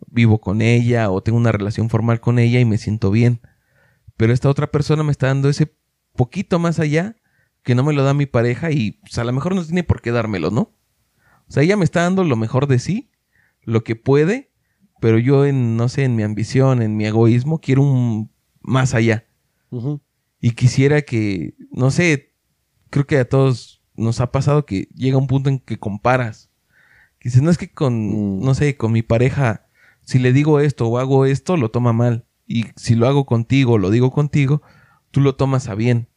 [0.07, 3.41] vivo con ella, o tengo una relación formal con ella y me siento bien.
[4.15, 5.75] Pero esta otra persona me está dando ese
[6.15, 7.17] poquito más allá
[7.61, 10.01] que no me lo da mi pareja y pues, a lo mejor no tiene por
[10.01, 10.73] qué dármelo, ¿no?
[11.49, 13.11] O sea, ella me está dando lo mejor de sí,
[13.63, 14.53] lo que puede,
[15.01, 18.31] pero yo en, no sé, en mi ambición, en mi egoísmo, quiero un
[18.61, 19.25] más allá.
[20.39, 22.33] Y quisiera que, no sé,
[22.89, 26.49] creo que a todos nos ha pasado que llega un punto en que comparas.
[27.19, 28.43] Que dices, no es que con, Mm.
[28.43, 29.67] no sé, con mi pareja,
[30.01, 32.25] si le digo esto o hago esto, lo toma mal.
[32.47, 34.61] Y si lo hago contigo o lo digo contigo,
[35.11, 36.07] tú lo tomas a bien.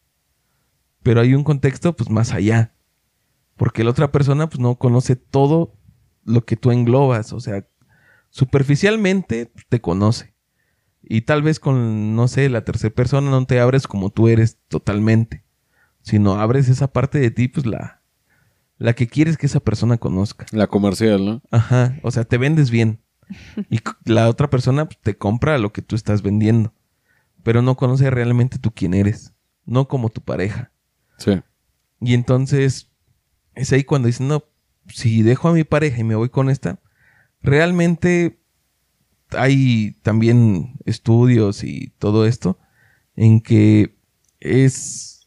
[1.03, 2.75] Pero hay un contexto, pues, más allá.
[3.57, 5.75] Porque la otra persona, pues, no conoce todo
[6.25, 7.33] lo que tú englobas.
[7.33, 7.67] O sea,
[8.31, 10.35] superficialmente te conoce.
[11.03, 14.59] Y tal vez con, no sé, la tercera persona no te abres como tú eres
[14.69, 15.45] totalmente.
[16.03, 18.03] Sino abres esa parte de ti, pues la,
[18.79, 20.47] la que quieres que esa persona conozca.
[20.51, 21.43] La comercial, ¿no?
[21.51, 21.99] Ajá.
[22.03, 23.01] O sea, te vendes bien.
[23.71, 26.75] Y la otra persona pues, te compra lo que tú estás vendiendo.
[27.43, 29.33] Pero no conoce realmente tú quién eres.
[29.65, 30.73] No como tu pareja.
[31.19, 31.41] Sí.
[32.01, 32.91] Y entonces
[33.55, 34.45] es ahí cuando dicen, no,
[34.89, 36.81] si dejo a mi pareja y me voy con esta,
[37.41, 38.41] realmente
[39.31, 42.59] hay también estudios y todo esto
[43.17, 43.97] en que
[44.41, 45.22] es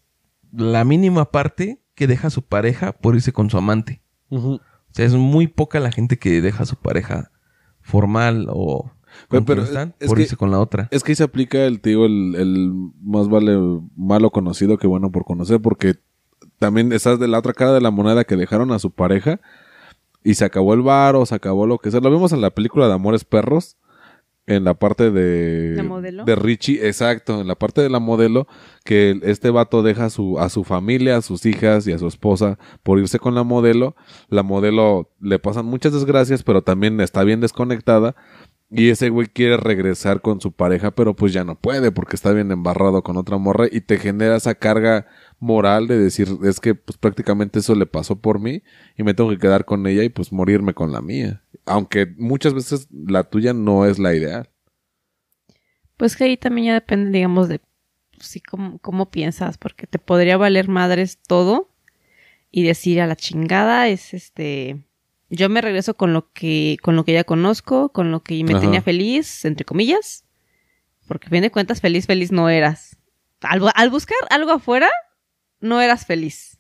[0.56, 4.02] la mínima parte que deja a su pareja por irse con su amante.
[4.30, 4.60] O
[4.92, 7.32] sea, es muy poca la gente que deja a su pareja
[7.82, 8.92] formal o
[9.30, 10.88] con Pero- quien están es por que- irse con la otra.
[10.92, 13.58] Es que ahí se aplica el tío, el, el más vale
[13.96, 15.96] malo conocido que bueno por conocer, porque
[16.60, 19.40] también estás de la otra cara de la moneda que dejaron a su pareja
[20.24, 22.00] y se acabó el bar o se acabó lo que sea.
[22.02, 23.78] Lo vimos en la película de Amores Perros,
[24.48, 25.74] en la parte de...
[25.76, 26.24] ¿La modelo?
[26.26, 28.48] De Richie, exacto, en la parte de la modelo,
[28.84, 32.08] que este vato deja a su, a su familia, a sus hijas y a su
[32.08, 33.96] esposa por irse con la modelo.
[34.30, 38.16] La modelo le pasan muchas desgracias, pero también está bien desconectada.
[38.70, 42.32] Y ese güey quiere regresar con su pareja, pero pues ya no puede porque está
[42.32, 45.08] bien embarrado con otra morra y te genera esa carga
[45.40, 48.64] moral de decir, es que pues prácticamente eso le pasó por mí
[48.98, 51.44] y me tengo que quedar con ella y pues morirme con la mía.
[51.66, 54.50] Aunque muchas veces la tuya no es la ideal.
[55.98, 57.60] Pues que ahí también ya depende, digamos, de
[58.16, 61.70] pues, sí, cómo, cómo piensas, porque te podría valer madres todo
[62.52, 64.86] y decir a la chingada es este
[65.30, 68.54] yo me regreso con lo que con lo que ya conozco, con lo que me
[68.54, 68.62] Ajá.
[68.62, 70.24] tenía feliz, entre comillas,
[71.08, 72.98] porque a fin de cuentas feliz feliz no eras.
[73.42, 74.90] Al buscar algo afuera
[75.60, 76.60] no eras feliz.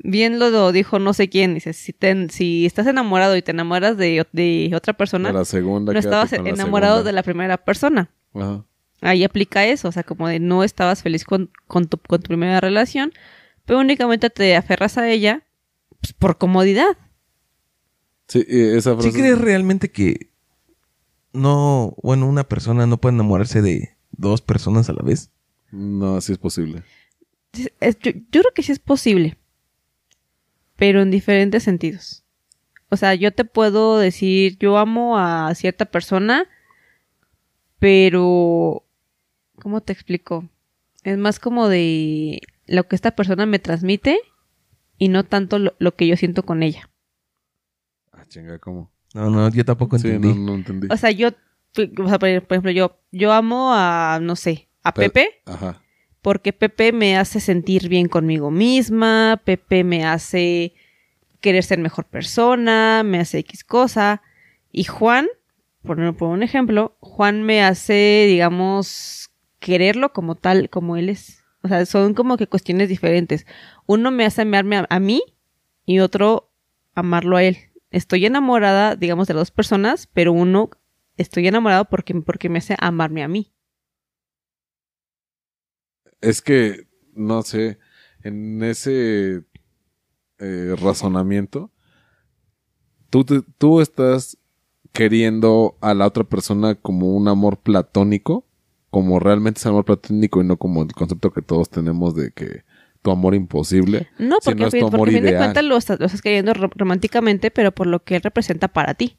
[0.00, 3.96] Bien lo dijo no sé quién, dice, si te- si estás enamorado y te enamoras
[3.96, 5.92] de, de otra persona, De la segunda.
[5.92, 7.08] no estabas enamorado segunda.
[7.08, 8.10] de la primera persona.
[8.34, 8.64] Ajá.
[9.00, 12.28] Ahí aplica eso, o sea, como de no estabas feliz con, con, tu, con tu
[12.28, 13.12] primera relación,
[13.64, 15.42] pero únicamente te aferras a ella
[16.00, 16.96] pues, por comodidad.
[18.28, 19.10] Sí, esa frase.
[19.10, 20.30] ¿Sí crees realmente que
[21.32, 25.30] no, bueno, una persona no puede enamorarse de dos personas a la vez?
[25.70, 26.82] No, sí es posible.
[27.80, 29.36] Es- yo, yo creo que sí es posible,
[30.76, 32.24] pero en diferentes sentidos.
[32.90, 36.46] O sea, yo te puedo decir, yo amo a cierta persona,
[37.78, 38.84] pero...
[39.60, 40.48] ¿Cómo te explico?
[41.02, 44.20] Es más como de lo que esta persona me transmite
[44.98, 46.88] y no tanto lo, lo que yo siento con ella.
[48.12, 48.90] Ah, chinga, ¿cómo?
[49.14, 50.28] No, no, yo tampoco Sí, entendí.
[50.38, 50.86] no, no entendí.
[50.90, 54.94] O sea, yo, o sea, por por ejemplo, yo, yo amo a, no sé, a
[54.94, 55.82] Pero- Pepe, Ajá.
[56.22, 60.74] Porque Pepe me hace sentir bien conmigo misma, Pepe me hace
[61.40, 64.22] querer ser mejor persona, me hace X cosa,
[64.72, 65.28] y Juan,
[65.82, 71.44] por, un ejemplo, Juan me hace, digamos, quererlo como tal, como él es.
[71.62, 73.46] O sea, son como que cuestiones diferentes.
[73.86, 75.22] Uno me hace amarme a, a mí
[75.86, 76.50] y otro
[76.94, 77.56] amarlo a él.
[77.90, 80.70] Estoy enamorada, digamos, de las dos personas, pero uno
[81.16, 83.52] estoy enamorado porque, porque me hace amarme a mí.
[86.20, 87.78] Es que, no sé,
[88.22, 89.44] en ese
[90.38, 91.70] eh, razonamiento,
[93.10, 94.36] tú, te- tú estás
[94.92, 98.44] queriendo a la otra persona como un amor platónico,
[98.90, 102.64] como realmente es amor platónico y no como el concepto que todos tenemos de que
[103.02, 104.08] tu amor imposible.
[104.18, 105.44] No, porque, es tu porque amor a fin de ideal.
[105.44, 108.94] cuentas lo estás, lo estás queriendo ro- románticamente, pero por lo que él representa para
[108.94, 109.18] ti.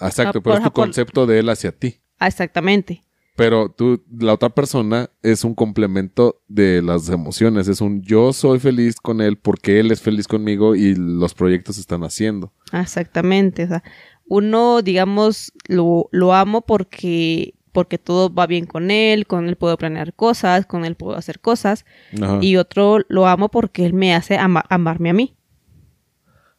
[0.00, 2.00] Exacto, Ah, pero es tu concepto de él hacia ti.
[2.18, 3.02] Ah, exactamente.
[3.36, 7.68] Pero tú, la otra persona es un complemento de las emociones.
[7.68, 11.76] Es un yo soy feliz con él porque él es feliz conmigo y los proyectos
[11.76, 12.52] se están haciendo.
[12.72, 13.64] Ah, Exactamente.
[13.64, 13.82] O sea,
[14.28, 19.78] uno, digamos, lo, lo amo porque, porque todo va bien con él, con él puedo
[19.78, 21.86] planear cosas, con él puedo hacer cosas.
[22.20, 22.38] Ajá.
[22.42, 25.34] Y otro lo amo porque él me hace ama- amarme a mí.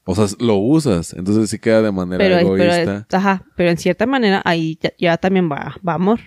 [0.03, 1.13] O sea, lo usas.
[1.13, 3.05] Entonces sí queda de manera Pero, pero, egoísta.
[3.15, 6.19] ajá, pero en cierta manera ahí ya, ya también va, va amor.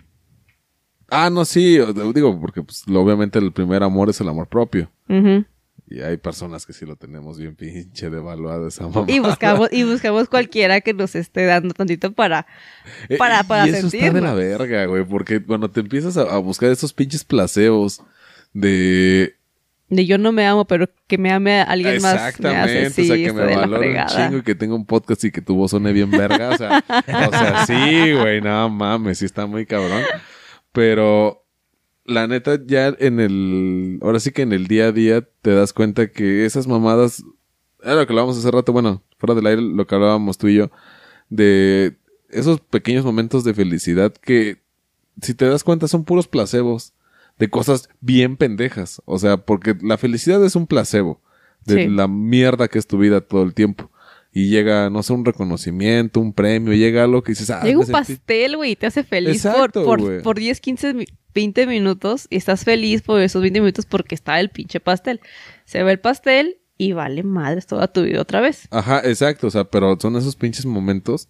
[1.10, 1.78] Ah, no, sí.
[2.14, 4.90] Digo, porque pues, obviamente el primer amor es el amor propio.
[5.86, 9.04] Y hay personas que sí lo tenemos bien pinche devaluado esa mamá.
[9.08, 12.46] Y buscamos, y buscamos cualquiera que nos esté dando tantito para,
[13.08, 15.04] Eh, para- y para eso está de la verga, güey.
[15.04, 18.00] Porque cuando te empiezas a, a buscar esos pinches placeos
[18.52, 19.36] de
[19.90, 22.14] de yo no me amo, pero que me ame a alguien más.
[22.14, 25.22] Me Exactamente, sí, o sea, que me valore un chingo y que tenga un podcast
[25.24, 29.18] y que tu voz suene bien verga, o sea, o sea, sí, güey, no mames,
[29.18, 30.02] sí está muy cabrón.
[30.74, 31.46] Pero
[32.04, 35.72] la neta ya en el ahora sí que en el día a día te das
[35.72, 37.22] cuenta que esas mamadas
[37.80, 40.56] era lo que hablábamos hace rato, bueno, fuera del aire lo que hablábamos tú y
[40.56, 40.70] yo
[41.30, 41.96] de
[42.28, 44.58] esos pequeños momentos de felicidad que
[45.22, 46.92] si te das cuenta son puros placebos
[47.38, 51.22] de cosas bien pendejas, o sea, porque la felicidad es un placebo
[51.64, 51.88] de Sí.
[51.88, 53.90] la mierda que es tu vida todo el tiempo.
[54.36, 57.86] Y llega, no sé, un reconocimiento, un premio, llega algo que dices, ah, Llega un
[57.86, 61.04] pastel, güey, y te hace feliz Exacto, por, por, por 10, 15, mi-
[61.34, 65.20] 20 minutos y estás feliz por esos 20 minutos porque está el pinche pastel.
[65.64, 68.66] Se ve el pastel y vale madres toda tu vida otra vez.
[68.72, 71.28] Ajá, exacto, o sea, pero son esos pinches momentos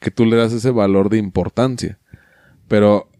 [0.00, 1.98] que tú le das ese valor de importancia.
[2.66, 3.10] Pero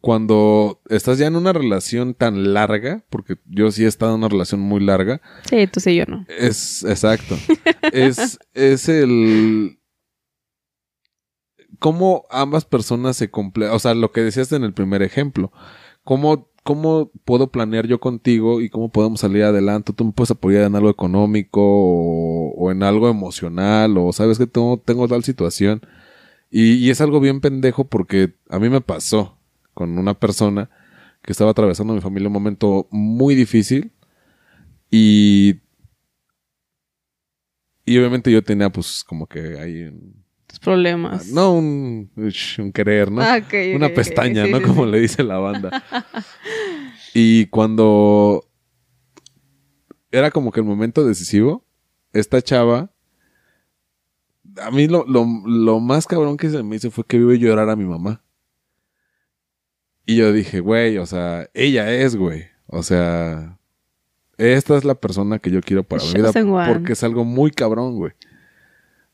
[0.00, 4.28] cuando estás ya en una relación tan larga, porque yo sí he estado en una
[4.28, 6.24] relación muy larga, Sí, tú sí, yo no.
[6.28, 7.36] es exacto.
[7.92, 9.78] es, es el
[11.78, 15.52] cómo ambas personas se comple o sea, lo que decías en el primer ejemplo.
[16.04, 19.92] ¿Cómo, ¿Cómo puedo planear yo contigo y cómo podemos salir adelante?
[19.92, 24.46] Tú me puedes apoyar en algo económico o, o en algo emocional o sabes que
[24.46, 25.82] tengo, tengo tal situación.
[26.50, 29.37] Y, y es algo bien pendejo porque a mí me pasó
[29.78, 30.68] con una persona
[31.22, 33.92] que estaba atravesando mi familia un momento muy difícil
[34.90, 35.60] y
[37.84, 41.28] y obviamente yo tenía pues como que ahí un- Tus problemas.
[41.28, 43.20] no un, un querer, ¿no?
[43.22, 43.38] Ah,
[43.74, 44.58] Una pestaña, sí, ¿no?
[44.58, 44.90] sí, Como sí.
[44.90, 45.70] le dice la banda.
[47.14, 48.44] y cuando
[50.10, 51.64] era como que el momento decisivo,
[52.12, 52.90] esta chava,
[54.60, 57.68] a mí lo, lo, lo más cabrón que se me hizo fue que vi llorar
[57.70, 58.22] a mi mamá.
[60.08, 62.46] Y yo dije, güey, o sea, ella es, güey.
[62.66, 63.58] O sea,
[64.38, 66.32] esta es la persona que yo quiero para mi vida.
[66.72, 68.12] Porque es algo muy cabrón, güey.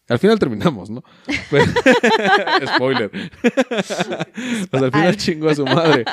[0.09, 1.03] Al final terminamos, ¿no?
[1.51, 1.65] Pero-
[2.77, 3.11] Spoiler.
[3.13, 6.05] o sea, al final chingó a su madre.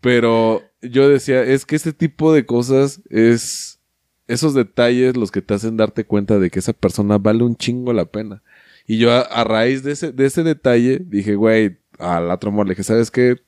[0.00, 3.80] Pero yo decía, es que este tipo de cosas es
[4.28, 7.92] esos detalles los que te hacen darte cuenta de que esa persona vale un chingo
[7.92, 8.42] la pena.
[8.86, 12.66] Y yo a, a raíz de ese, de ese detalle dije, güey, al otro amor
[12.66, 13.38] le dije, ¿sabes qué?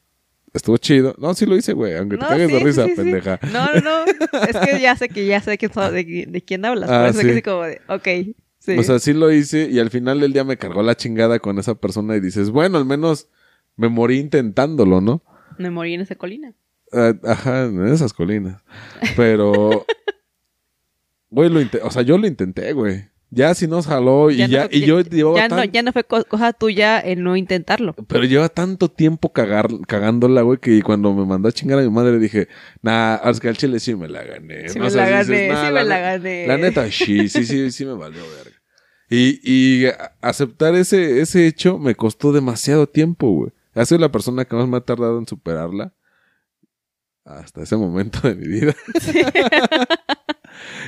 [0.53, 1.15] Estuvo chido.
[1.19, 3.03] No, sí lo hice, güey, aunque te No, cagues de sí, risa, sí, sí, sí.
[3.03, 3.39] pendeja.
[3.53, 4.43] No, no, no.
[4.49, 6.91] Es que ya sé que ya sé de, de quién hablas.
[6.91, 7.27] Ah, por eso sí.
[7.27, 8.35] que así como de, ok.
[8.59, 8.77] Sí.
[8.79, 11.59] O sea, sí lo hice y al final del día me cargó la chingada con
[11.59, 13.29] esa persona y dices, bueno, al menos
[13.77, 15.23] me morí intentándolo, ¿no?
[15.57, 16.53] Me morí en esa colina.
[16.93, 18.63] Ah, ajá, en esas colinas.
[19.17, 19.87] Pero,
[21.31, 23.09] güey, lo o sea, yo lo intenté, güey.
[23.33, 25.93] Ya si nos jaló y ya, no- y yo llevaba ya, tan- no, ya no
[25.93, 27.95] fue co- cosa tuya el no intentarlo.
[28.09, 31.91] pero lleva tanto tiempo cagar, cagándola, güey, que cuando me mandó a chingar a mi
[31.91, 32.49] madre dije,
[32.83, 34.69] nah, es que al chile sí me la gané.
[34.71, 34.83] Sí ¿no?
[34.83, 36.47] me O sea, la dices, gané, "Nah, sí me la gané.
[36.49, 38.59] La neta, sí, sí, sí, sí me valió verga.
[39.09, 39.87] Y, y
[40.21, 43.53] aceptar ese, ese hecho me costó demasiado tiempo, güey.
[43.75, 45.93] Ha sido la persona que más me ha tardado en superarla.
[47.25, 48.75] Hasta ese momento de mi vida.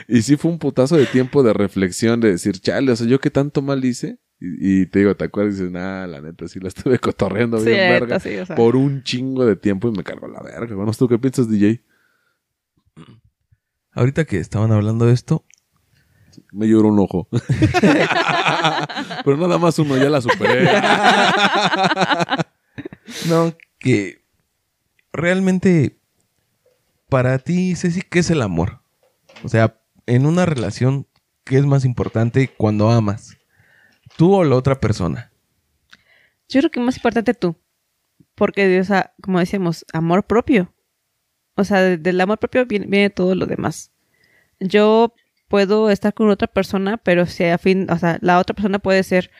[0.08, 3.20] y sí fue un putazo de tiempo de reflexión, de decir, chale, o sea, yo
[3.20, 4.18] qué tanto mal hice.
[4.40, 5.54] Y, y te digo, ¿te acuerdas?
[5.54, 8.20] Y dices, nah, la neta, sí la estuve cotorreando bien verga.
[8.20, 8.56] sí, o sea.
[8.56, 10.74] Por un chingo de tiempo y me cargó la verga.
[10.74, 11.82] Bueno, ¿tú qué piensas, DJ?
[13.92, 15.44] Ahorita que estaban hablando de esto,
[16.50, 17.28] Me lloró un ojo.
[19.24, 20.64] Pero nada más uno, ya la superé.
[23.28, 24.24] no, que
[25.12, 25.98] realmente
[27.08, 28.81] para ti, Ceci, ¿qué es el amor?
[29.42, 31.06] O sea, en una relación,
[31.44, 33.36] ¿qué es más importante cuando amas?
[34.16, 35.32] ¿Tú o la otra persona?
[36.48, 37.56] Yo creo que más importante tú.
[38.34, 38.84] Porque, o
[39.22, 40.74] como decíamos, amor propio.
[41.54, 43.92] O sea, de- del amor propio viene, viene todo lo demás.
[44.60, 45.14] Yo
[45.48, 49.02] puedo estar con otra persona, pero si a fin, o sea, la otra persona puede
[49.02, 49.30] ser,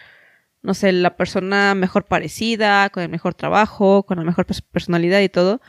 [0.63, 5.21] no sé, la persona mejor parecida, con el mejor trabajo, con la mejor pers- personalidad
[5.21, 5.61] y todo.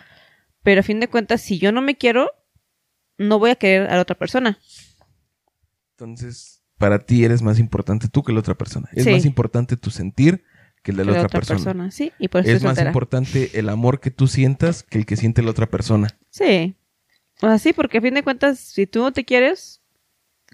[0.64, 2.32] Pero a fin de cuentas, si yo no me quiero,
[3.18, 4.57] no voy a querer a la otra persona.
[5.91, 8.89] Entonces, para ti eres más importante tú que la otra persona.
[8.93, 9.11] Es Sí.
[9.11, 10.43] más importante tu sentir
[10.82, 11.91] que el de que la la otra, persona.
[11.91, 15.16] Sí, y por eso Es más importante el amor que tú sientas que el que
[15.16, 16.09] siente la otra persona.
[16.30, 16.76] Sí.
[17.41, 19.82] O sea, sí, porque a fin de cuentas, si tú no te quieres,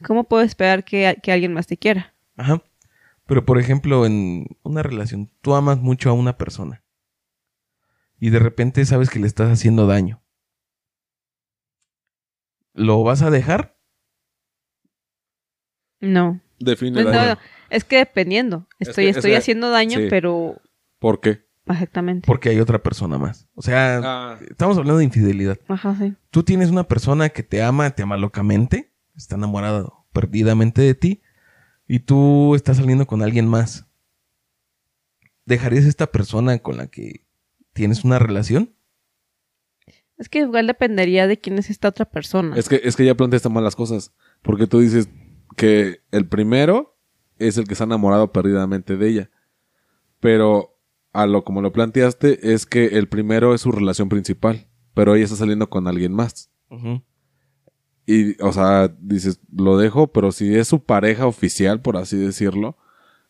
[0.06, 2.14] ¿cómo puedo esperar que, que alguien más te quiera?
[2.38, 2.62] Ajá.
[3.26, 6.84] Pero por ejemplo, en una relación, tú amas mucho a una persona.
[8.20, 10.22] Y de repente sabes que le estás haciendo daño.
[12.80, 13.78] ¿Lo vas a dejar?
[16.00, 16.40] No.
[16.60, 17.38] Define no,
[17.70, 18.68] es que dependiendo.
[18.80, 20.08] Es Estoy, que estoy haciendo daño, sí.
[20.10, 20.62] pero
[21.00, 21.46] ¿Por qué?
[21.68, 22.26] exactamente.
[22.26, 23.48] Porque hay otra persona más.
[23.54, 25.58] O sea, Ah, estamos hablando de infidelidad.
[25.68, 26.16] Ajá, sí.
[26.32, 31.22] Tú tienes una persona que te ama, te ama locamente, está enamorada perdidamente de ti,
[31.88, 33.86] y tú estás saliendo con alguien más.
[35.46, 37.26] ¿Dejarías a esta persona con la que
[37.74, 38.74] tienes una relación?
[40.20, 42.56] Es que igual dependería de quién es esta otra persona.
[42.58, 44.14] es que, es que ya planteaste mal las cosas.
[44.42, 45.10] Porque tú dices
[45.56, 46.98] que el primero
[47.38, 49.32] es el que está enamorado perdidamente de ella.
[50.20, 50.78] Pero
[51.14, 54.68] a lo como lo planteaste es que el primero es su relación principal.
[54.94, 56.52] Pero ella está saliendo con alguien más.
[58.06, 62.78] Y, o sea, dices, lo dejo, pero si es su pareja oficial, por así decirlo,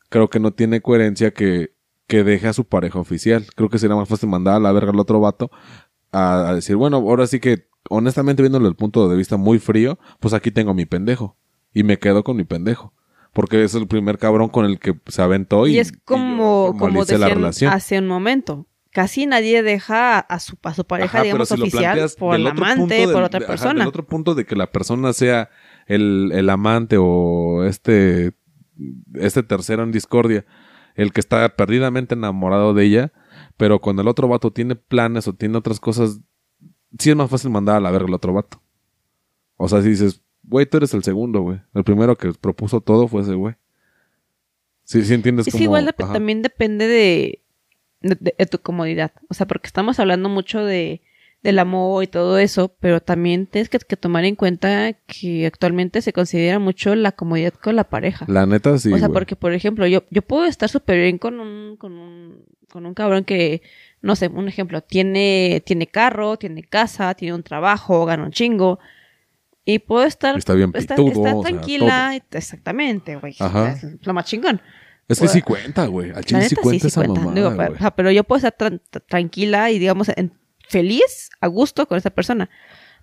[0.09, 1.75] creo que no tiene coherencia que,
[2.07, 3.45] que deje a su pareja oficial.
[3.55, 5.51] Creo que sería más fácil mandar a la verga al otro vato
[6.11, 9.99] a, a decir, bueno, ahora sí que, honestamente, viéndolo el punto de vista muy frío,
[10.19, 11.37] pues aquí tengo mi pendejo.
[11.73, 12.93] Y me quedo con mi pendejo.
[13.31, 15.99] Porque es el primer cabrón con el que se aventó y, y, es y yo
[16.03, 17.73] como, como formalicé la decían relación.
[17.73, 18.65] hace un momento.
[18.91, 23.07] Casi nadie deja a su, a su pareja, Ajá, digamos, si oficial por el amante,
[23.07, 23.79] por otra ajá, persona.
[23.81, 25.51] del otro punto de que la persona sea
[25.85, 28.31] el, el amante o este,
[29.13, 30.43] este tercero en discordia,
[30.95, 33.13] el que está perdidamente enamorado de ella,
[33.59, 36.21] pero cuando el otro vato tiene planes o tiene otras cosas,
[36.97, 38.61] sí es más fácil mandar a la verga al otro vato.
[39.57, 41.59] O sea, si dices, güey, tú eres el segundo, güey.
[41.73, 43.55] El primero que propuso todo fue ese güey.
[44.85, 47.41] Sí, sí entiendes Es cómo- que igual también depende de,
[47.99, 49.11] de, tu comodidad.
[49.27, 51.01] O sea, porque estamos hablando mucho de
[51.43, 56.01] del amor y todo eso, pero también tienes que, que tomar en cuenta que actualmente
[56.01, 58.25] se considera mucho la comodidad con la pareja.
[58.29, 61.39] La neta sí, o sea, porque, por ejemplo, yo, yo puedo estar súper bien con
[61.41, 63.61] un, con un, con un cabrón que,
[64.01, 68.79] no sé, un ejemplo, tiene, tiene carro, tiene casa, tiene un trabajo, gana un chingo.
[69.65, 73.35] Y puedo estar, Está bien estar, pitudo, estar o sea, tranquila, exactamente, güey.
[73.39, 74.61] Es lo más chingón.
[75.07, 76.11] Es que sí cuenta, güey.
[76.11, 77.19] Al chile sí cuenta sí, esa cuenta.
[77.19, 77.77] mamada, Digo, pa- güey.
[77.79, 80.33] ajá, pero yo puedo estar tra- tranquila y, digamos, en-
[80.67, 82.49] feliz, a gusto con esa persona.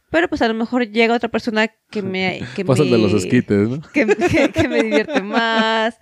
[0.09, 2.41] Pero pues a lo mejor llega otra persona que me...
[2.55, 3.81] Que Pasas me, de los esquites, ¿no?
[3.93, 5.99] Que, que- que me divierte más,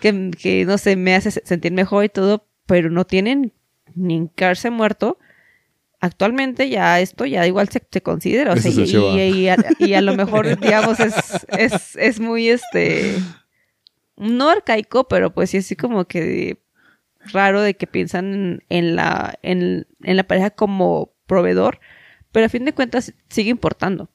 [0.00, 3.52] que, que, no sé, me hace se- sentir mejor y todo, pero no tienen
[3.94, 5.18] ni hincarse muerto.
[6.00, 8.52] Actualmente ya esto ya igual se, se considera.
[8.52, 13.16] O sea, y a, y a lo mejor, digamos, es, es, es muy este...
[14.16, 16.62] No arcaico, pero pues sí así como que
[17.32, 21.80] raro de que piensan en la, en, en la pareja como proveedor,
[22.30, 24.08] pero a fin de cuentas sigue importando.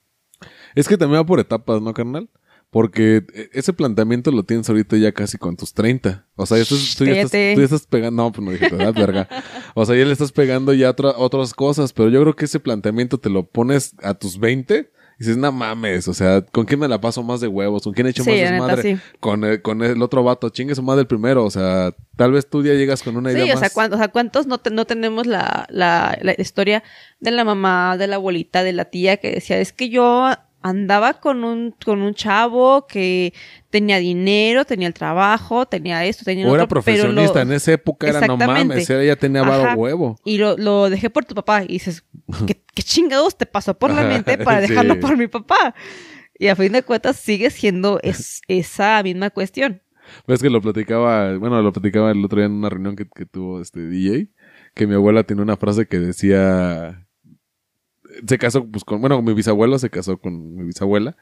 [0.75, 2.29] Es que también va por etapas, ¿no, carnal?
[2.71, 6.27] Porque eh, ese planteamiento lo tienes ahorita ya casi con tus 30.
[6.35, 8.23] O sea, ya estás, tú, ya estás, tú ya estás pegando...
[8.23, 9.27] No, pues no dije tu edad, verga.
[9.75, 11.93] O sea, ya le estás pegando ya otra- otras cosas.
[11.93, 15.51] Pero yo creo que ese planteamiento te lo pones a tus 20 y dices, no
[15.51, 16.07] mames.
[16.07, 17.83] O sea, ¿con quién me la paso más de huevos?
[17.83, 18.81] ¿Con quién he hecho Sí, más neta, desmadre?
[18.83, 19.01] sí.
[19.19, 20.49] Con, el, con el otro vato.
[20.49, 21.45] Chingue su madre el primero.
[21.45, 23.59] O sea, tal vez tú ya llegas con una idea Sí, o más...
[23.61, 26.83] sea, ¿cuántos, o sea, ¿cuántos no, te- no tenemos la, la, la historia
[27.19, 30.27] de la mamá, de la abuelita, de la tía que decía, es que yo
[30.61, 33.33] andaba con un, con un chavo que
[33.69, 37.41] tenía dinero, tenía el trabajo, tenía esto, tenía O era otro, pero lo- profesionista.
[37.41, 38.89] En esa época era no mames.
[38.89, 39.49] Ella ya tenía Ajá.
[39.57, 40.19] varo huevo.
[40.25, 41.63] Y lo, lo dejé por tu papá.
[41.63, 42.03] Y dices,
[42.47, 44.69] ¿qué, qué chingados te pasó por la mente para Sí.
[44.69, 45.73] dejarlo por mi papá?
[46.37, 49.81] Y a fin de cuentas sigue siendo es, esa misma cuestión.
[50.27, 53.25] Ves que lo platicaba, bueno, lo platicaba el otro día en una reunión que, que
[53.27, 54.29] tuvo este DJ,
[54.73, 57.05] que mi abuela tiene una frase que decía,
[58.27, 61.15] se casó, pues con, bueno, mi bisabuelo se casó con mi bisabuela.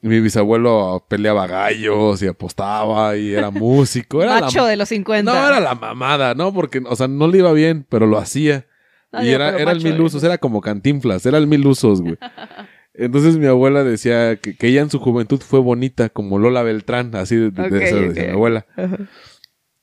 [0.00, 4.22] Mi bisabuelo peleaba gallos y apostaba y era músico.
[4.22, 5.32] Era Macho la, de los 50.
[5.32, 6.54] no, era la mamada, ¿no?
[6.54, 8.66] Porque, o sea, no le iba bien, pero lo hacía.
[9.10, 12.00] No, y digo, era, era el mil usos, era como cantinflas, era el mil usos,
[12.00, 12.16] güey.
[12.94, 17.14] Entonces mi abuela decía que, que ella en su juventud fue bonita, como Lola Beltrán,
[17.16, 18.66] así de, de- de Ok, eso decía mi abuela.
[18.76, 18.96] Ajá.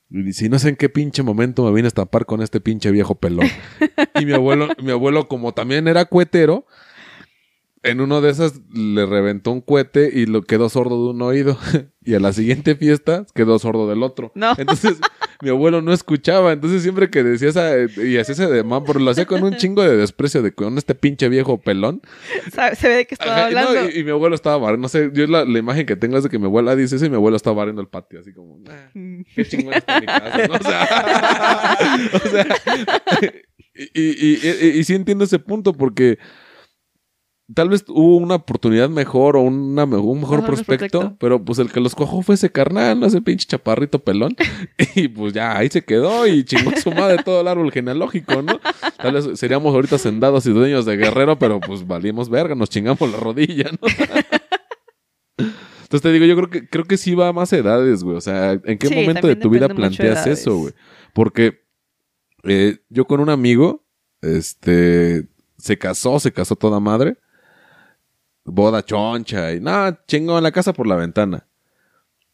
[0.10, 2.92] Y dice, no sé en qué pinche momento me vine a estampar con este pinche
[2.92, 3.48] viejo pelón.
[4.20, 6.66] y mi abuelo, mi abuelo, como también era cuetero,
[7.86, 11.58] en uno de esas le reventó un cohete y lo quedó sordo de un oído.
[12.04, 14.32] y a la siguiente fiesta quedó sordo del otro.
[14.36, 14.54] No.
[14.58, 14.98] Entonces,
[15.42, 16.54] mi abuelo no escuchaba.
[16.54, 19.84] Entonces, siempre que decía esa, y hacía ese de pero lo hacía con un chingo
[19.84, 22.02] de desprecio de con este pinche viejo pelón.
[22.78, 23.90] Se ve de qué estaba Ajá, y no, hablando.
[23.90, 24.84] y, y mi abuelo estaba barriendo.
[24.86, 27.06] No sé, yo la, la imagen que tengo es de que mi abuela dice eso
[27.06, 29.22] y mi abuelo estaba barriendo el patio, así como, "Nah, Mm.
[29.36, 30.54] qué chingón está mi casa, ¿no?
[30.56, 31.78] O sea,
[32.14, 32.46] o sea,
[33.74, 36.18] y, y, y, y sí entiendo ese punto porque
[37.54, 41.80] tal vez hubo una oportunidad mejor o una, un mejor prospecto, pero pues el que
[41.80, 43.06] los cuajó fue ese carnal, ¿no?
[43.06, 44.36] ese pinche chaparrito pelón.
[44.96, 48.60] Y pues ya ahí se quedó y chingó su madre todo el árbol genealógico, ¿no?
[48.98, 53.12] Tal vez seríamos ahorita sendados y dueños de guerrero, pero pues valimos verga, nos chingamos
[53.12, 53.88] la rodilla, ¿no?
[55.38, 58.18] Entonces te digo, yo creo que creo que sí va a más edades, güey.
[58.18, 60.74] O sea, ¿en qué Sí, momento de tu vida planteas eso, güey?
[61.14, 61.62] Porque
[62.44, 63.86] eh, yo con un amigo,
[64.22, 65.28] este,
[65.58, 67.18] se casó, se casó toda madre.
[68.46, 71.48] Boda choncha y nada, chingó en la casa por la ventana.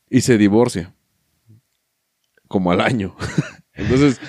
[0.10, 0.94] Y se divorcia.
[2.48, 3.16] Como al año.
[3.74, 4.20] Entonces,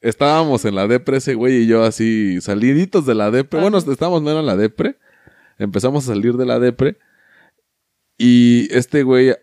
[0.00, 3.60] estábamos en la depre, ese güey y yo así, saliditos de la depre.
[3.60, 4.98] Bueno, estábamos menos en la depre.
[5.58, 6.98] Empezamos a salir de la depre.
[8.18, 9.34] Y este güey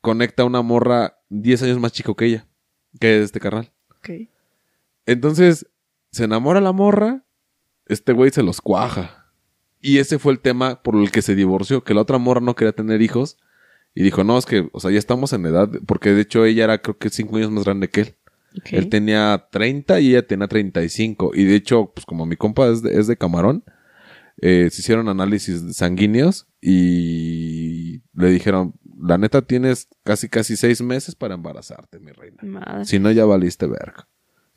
[0.00, 2.46] conecta a una morra 10 años más chico que ella.
[2.98, 3.70] Que este carnal.
[3.98, 4.28] Ok.
[5.04, 5.66] Entonces,
[6.10, 7.24] se enamora la morra,
[7.86, 9.17] este güey se los cuaja.
[9.80, 12.56] Y ese fue el tema por el que se divorció, que la otra morra no
[12.56, 13.38] quería tener hijos.
[13.94, 16.64] Y dijo, no, es que, o sea, ya estamos en edad, porque de hecho ella
[16.64, 18.14] era creo que cinco años más grande que él.
[18.70, 21.32] Él tenía 30 y ella tenía 35.
[21.34, 23.64] Y de hecho, pues como mi compa es de, es de camarón,
[24.40, 31.14] eh, se hicieron análisis sanguíneos y le dijeron, la neta tienes casi casi seis meses
[31.14, 32.38] para embarazarte, mi reina.
[32.42, 32.84] Madre.
[32.84, 34.08] Si no, ya valiste verga.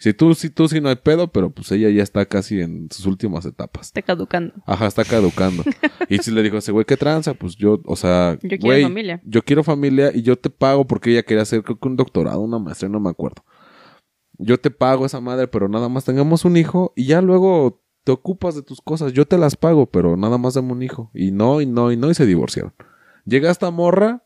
[0.02, 2.90] Si tú, si tú, si no hay pedo, pero pues ella ya está casi en
[2.90, 3.86] sus últimas etapas.
[3.86, 4.56] Está caducando.
[4.66, 5.64] Ajá, está caducando.
[6.10, 7.36] y si le dijo a ese güey, ¿qué tranza?
[7.36, 9.22] Pues yo, o sea, Yo quiero güey, familia.
[9.24, 12.40] Yo quiero familia y yo te pago porque ella quería hacer creo que un doctorado,
[12.40, 13.46] una maestría, no me acuerdo.
[14.40, 18.12] Yo te pago esa madre, pero nada más tengamos un hijo y ya luego te
[18.12, 19.14] ocupas de tus cosas.
[19.14, 21.12] Yo te las pago, pero nada más dame un hijo.
[21.14, 22.74] Y no, y no, y no, y se divorciaron.
[23.24, 24.26] Llega esta morra,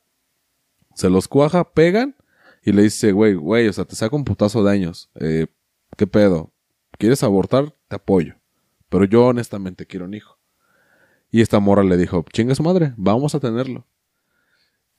[0.94, 2.16] se los cuaja, pegan
[2.64, 5.12] y le dice, güey, güey, o sea, te saco un putazo de años.
[5.20, 5.48] Eh,
[5.96, 6.52] ¿Qué pedo?
[6.98, 7.76] ¿Quieres abortar?
[7.88, 8.36] Te apoyo.
[8.90, 10.38] Pero yo honestamente quiero un hijo.
[11.32, 13.86] Y esta morra le dijo, chinga su madre, vamos a tenerlo.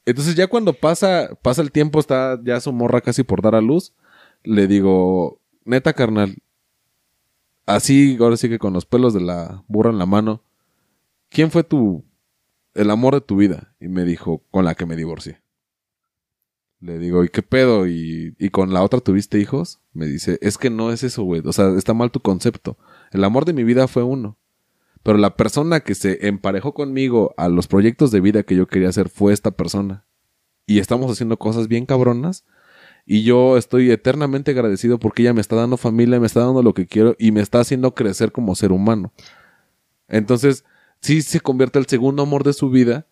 [0.05, 3.61] Entonces ya cuando pasa, pasa el tiempo, está ya su morra casi por dar a
[3.61, 3.95] luz,
[4.45, 6.37] le digo, neta carnal,
[7.67, 10.43] así, ahora sí que con los pelos de la burra en la mano,
[11.29, 12.05] ¿quién fue tu,
[12.75, 13.75] el amor de tu vida?
[13.81, 15.43] Y me dijo, con la que me divorcié.
[16.81, 17.87] Le digo, ¿y qué pedo?
[17.87, 19.81] ¿Y, ¿Y con la otra tuviste hijos?
[19.93, 21.43] Me dice, es que no es eso, güey.
[21.45, 22.77] O sea, está mal tu concepto.
[23.13, 24.37] El amor de mi vida fue uno.
[25.03, 28.89] Pero la persona que se emparejó conmigo a los proyectos de vida que yo quería
[28.89, 30.05] hacer fue esta persona.
[30.67, 32.45] Y estamos haciendo cosas bien cabronas.
[33.07, 36.75] Y yo estoy eternamente agradecido porque ella me está dando familia, me está dando lo
[36.75, 39.13] que quiero y me está haciendo crecer como ser humano.
[40.09, 40.65] Entonces,
[41.01, 43.07] sí se convierte el segundo amor de su vida,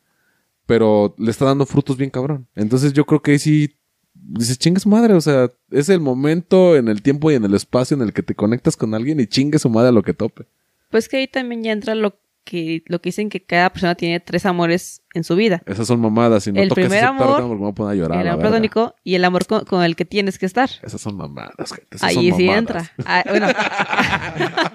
[0.67, 2.47] pero le está dando frutos bien cabrón.
[2.55, 3.77] Entonces yo creo que ahí sí
[4.15, 7.55] dices, chingue su madre, o sea, es el momento en el tiempo y en el
[7.55, 10.15] espacio en el que te conectas con alguien y chingue su madre a lo que
[10.15, 10.47] tope.
[10.91, 14.21] Pues que ahí también ya entra lo que, lo que dicen que cada persona tiene
[14.21, 15.63] tres amores en su vida.
[15.67, 16.45] Esas son mamadas.
[16.45, 18.21] Si no El toques primer ese amor, porque me voy a poner a llorar.
[18.21, 20.71] el amor platónico y el amor con, con el que tienes que estar.
[20.83, 21.97] Esas son mamadas, gente.
[21.97, 22.59] Esas Ahí son sí mamadas.
[22.59, 22.93] entra.
[23.07, 23.47] Ah, bueno,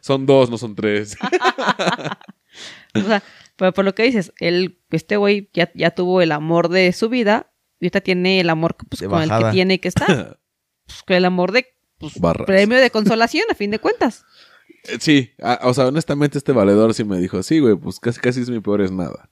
[0.00, 1.16] Son dos, no son tres.
[2.94, 3.22] o sea,
[3.58, 7.08] pero por lo que dices, él, este güey ya, ya tuvo el amor de su
[7.08, 10.40] vida y ahorita tiene el amor pues, con el que tiene que estar.
[10.88, 11.66] Pues, con el amor de
[11.98, 12.14] pues,
[12.46, 14.24] premio de consolación, a fin de cuentas.
[14.84, 18.20] Eh, Sí, ah, o sea, honestamente este valedor sí me dijo, sí, güey, pues casi
[18.20, 19.28] casi es mi peor es nada.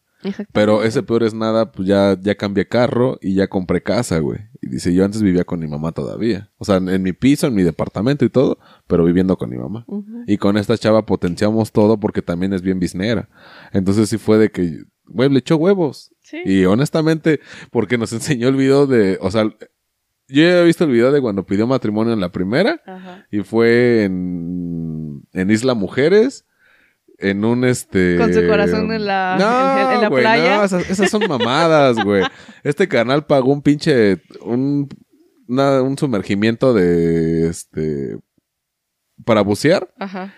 [0.53, 4.41] Pero ese peor es nada, pues ya, ya cambié carro y ya compré casa, güey.
[4.61, 6.51] Y dice, yo antes vivía con mi mamá todavía.
[6.59, 9.57] O sea, en, en mi piso, en mi departamento y todo, pero viviendo con mi
[9.57, 9.87] mamá.
[10.27, 13.29] Y con esta chava potenciamos todo porque también es bien biznera.
[13.73, 16.13] Entonces sí fue de que güey, le echó huevos.
[16.23, 16.39] Sí.
[16.45, 19.45] Y honestamente, porque nos enseñó el video de, o sea,
[20.29, 23.27] yo ya he visto el video de cuando pidió matrimonio en la primera Ajá.
[23.31, 26.47] y fue en, en Isla Mujeres,
[27.19, 28.17] en un este...
[28.19, 30.57] Con su corazón en la- No, en- en la playa.
[30.59, 32.23] no, esas, esas son mamadas, güey.
[32.63, 34.89] Este canal pagó un pinche, un,
[35.49, 38.19] una- un sumergimiento de, este,
[39.25, 40.35] para bucear Ajá.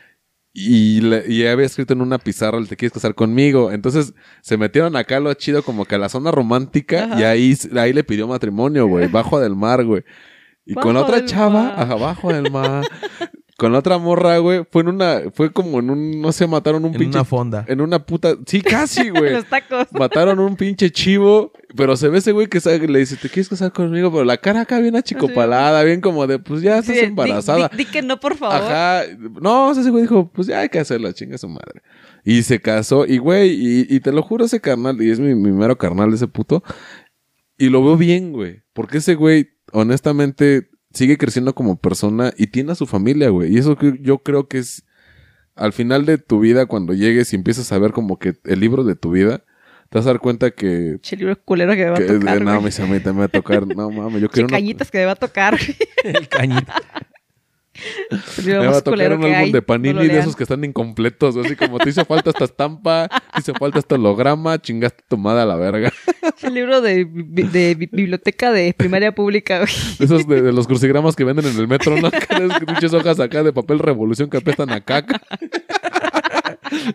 [0.52, 3.72] y, le- y había escrito en una pizarra, ¿te quieres casar conmigo?
[3.72, 7.20] Entonces se metieron acá lo chido como que a la zona romántica Ajá.
[7.20, 10.04] y ahí, ahí le pidió matrimonio, güey, bajo del mar, güey.
[10.64, 11.90] Y con Bajo otra del chava, mar.
[11.92, 12.84] abajo del mar.
[13.58, 16.84] Con la otra morra, güey, fue en una, fue como en un, no sé, mataron
[16.84, 17.18] un En pinche.
[17.18, 17.64] una fonda.
[17.66, 18.36] en una puta.
[18.46, 19.32] Sí, casi, güey.
[19.32, 19.88] Los tacos.
[19.90, 23.48] Mataron un pinche chivo, pero se ve ese güey que sabe- le dice, ¿te quieres
[23.48, 24.12] casar conmigo?
[24.12, 27.68] Pero la cara acá bien achicopalada, bien como de, pues ya estás Sí, embarazada.
[27.68, 28.54] Di, di que no, por favor.
[28.62, 29.02] Ajá.
[29.42, 31.82] No, o sea, ese güey dijo, pues ya hay que hacerlo, chinga su madre.
[32.24, 35.34] Y se casó, y güey, y, y te lo juro, ese carnal, y es mi,
[35.34, 36.62] mi mero carnal ese puto.
[37.58, 38.62] Y lo veo bien, güey.
[38.72, 43.52] Porque ese güey, honestamente, sigue creciendo como persona y tiene a su familia, güey.
[43.52, 44.84] Y eso que yo creo que es
[45.54, 48.84] al final de tu vida, cuando llegues y empiezas a ver como que el libro
[48.84, 49.44] de tu vida,
[49.90, 50.98] te vas a dar cuenta que.
[51.00, 52.40] Che libro culero que me va a tocar.
[52.42, 53.66] no, me, a mí también me va a tocar.
[53.66, 54.56] No mames, yo Che quiero una.
[54.56, 55.58] cañitas que me va a tocar.
[56.04, 56.72] El cañito.
[58.44, 61.36] Me va a tocar un álbum de Panini de esos que están incompletos.
[61.36, 65.42] Así como te hizo falta esta estampa, te hizo falta este holograma, chingaste tu madre
[65.42, 65.92] a la verga.
[66.42, 69.64] El libro de, bi- de bi- biblioteca de primaria pública,
[69.98, 72.10] esos de, de los crucigramas que venden en el metro, ¿no?
[72.66, 75.20] Pinches hojas acá de papel revolución que apestan a caca.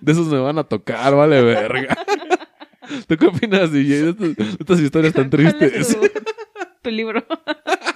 [0.01, 1.97] De esos me van a tocar, vale verga.
[3.07, 5.97] ¿Tú qué opinas, DJ, de estas, de estas historias tan ¿Cuál es tristes?
[5.99, 6.07] tu,
[6.83, 7.23] tu libro?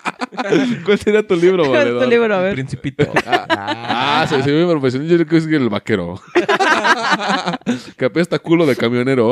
[0.86, 2.36] ¿Cuál sería tu libro, ¿Cuál es tu libro?
[2.36, 2.54] A El ver.
[2.54, 3.06] principito.
[3.50, 5.08] Ah, se, se ve muy profesional.
[5.08, 6.20] Yo creo que es el vaquero.
[7.98, 9.30] que apesta culo de camionero.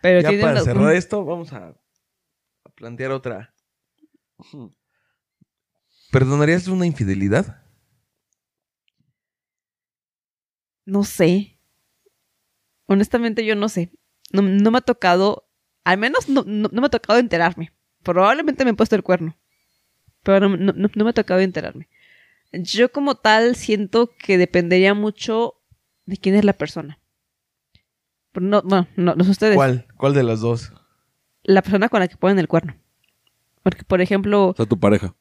[0.00, 3.54] Pero ya para cerrar esto, vamos a, a plantear otra.
[6.10, 7.62] ¿Perdonarías una infidelidad?
[10.86, 11.58] No sé.
[12.86, 13.92] Honestamente, yo no sé.
[14.32, 15.48] No, no me ha tocado,
[15.84, 17.72] al menos no, no- no me ha tocado enterarme.
[18.02, 19.36] Probablemente me he puesto el cuerno.
[20.22, 21.88] Pero no, no- no- me ha tocado enterarme.
[22.52, 25.54] Yo como tal siento que dependería mucho
[26.06, 26.98] de quién es la persona.
[28.32, 29.54] Pero no, bueno, no, no sé ustedes.
[29.56, 29.86] ¿Cuál?
[29.96, 30.72] ¿Cuál de las dos?
[31.42, 32.76] La persona con la que ponen el cuerno.
[33.62, 35.14] Porque, por ejemplo, O sea, tu pareja.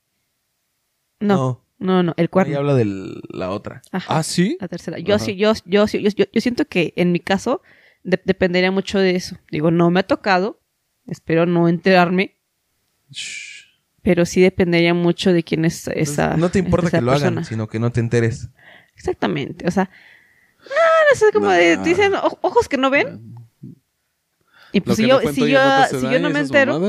[1.20, 2.58] no, no, no, el Ahí cuerno.
[2.58, 2.86] habla de
[3.30, 3.82] la otra.
[3.92, 4.18] Ajá.
[4.20, 4.58] Ah, sí.
[4.60, 5.00] La tercera.
[5.00, 7.62] Yo, sí, yo, yo, sí- yo, yo- yo siento que en mi caso
[8.04, 9.38] de- dependería mucho de eso.
[9.52, 10.60] Digo, no me ha tocado,
[11.08, 12.38] espero no enterarme,
[13.12, 13.47] Shh.
[14.08, 16.38] Pero sí dependería mucho de quién es esa.
[16.38, 17.28] no te importa que lo persona.
[17.42, 18.48] hagan, sino que no te enteres.
[18.96, 19.68] Exactamente.
[19.68, 19.90] O sea,
[20.62, 23.36] ah, no sé, como de, dicen "O- ojos que no ven.
[24.72, 26.80] Y pues si yo, no si yo, no si yo no me entero,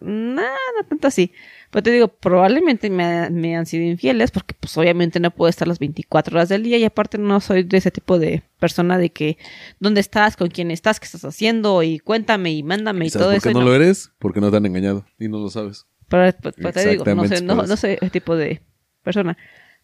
[0.00, 0.42] no
[0.86, 1.32] tanto así.
[1.70, 5.66] Pero te digo, probablemente me, me han sido infieles porque pues obviamente no puedo estar
[5.66, 9.10] las 24 horas del día y aparte no soy de ese tipo de persona de
[9.10, 9.38] que
[9.80, 13.22] dónde estás, con quién estás, qué estás haciendo y cuéntame y mándame y, ¿Y ¿Sabes
[13.24, 13.48] todo por eso.
[13.48, 13.66] qué no, no.
[13.66, 14.12] lo eres?
[14.18, 15.86] Porque no te han engañado y no lo sabes.
[16.08, 17.76] Pero, pero- pero te digo, no sé, no, eso.
[17.76, 18.62] soy ese tipo de
[19.02, 19.36] persona.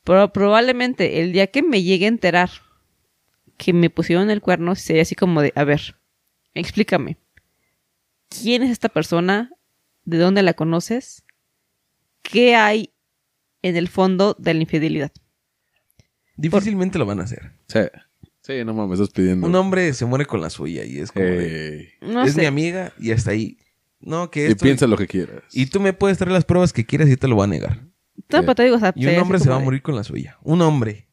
[0.05, 2.51] Pero probablemente el día que me llegue a enterar
[3.57, 5.97] que me pusieron el cuerno, sería así como de, a ver,
[6.55, 7.17] explícame.
[8.29, 9.51] ¿Quién es esta persona?
[10.05, 11.25] ¿De dónde la conoces?
[12.23, 12.93] ¿Qué hay
[13.63, 15.13] en el fondo de la infidelidad?
[16.37, 17.53] Difícilmente lo van a hacer.
[17.69, 17.81] Sí.
[18.41, 19.47] Sí, no mames, estás pidiendo.
[19.47, 21.89] Un hombre se muere con la suya y es como de, Ey.
[22.01, 22.41] No es sé.
[22.41, 23.57] mi amiga y hasta ahí.
[24.03, 24.65] No, que Y esto...
[24.65, 25.43] piensa lo que quieras.
[25.53, 27.81] y tú me puedes traer las pruebas que quieras y te lo va a negar.
[28.31, 30.05] No, pero te digo, o sea, Y un hombre se va a morir con la
[30.05, 30.37] suya.
[30.43, 31.09] Un hombre.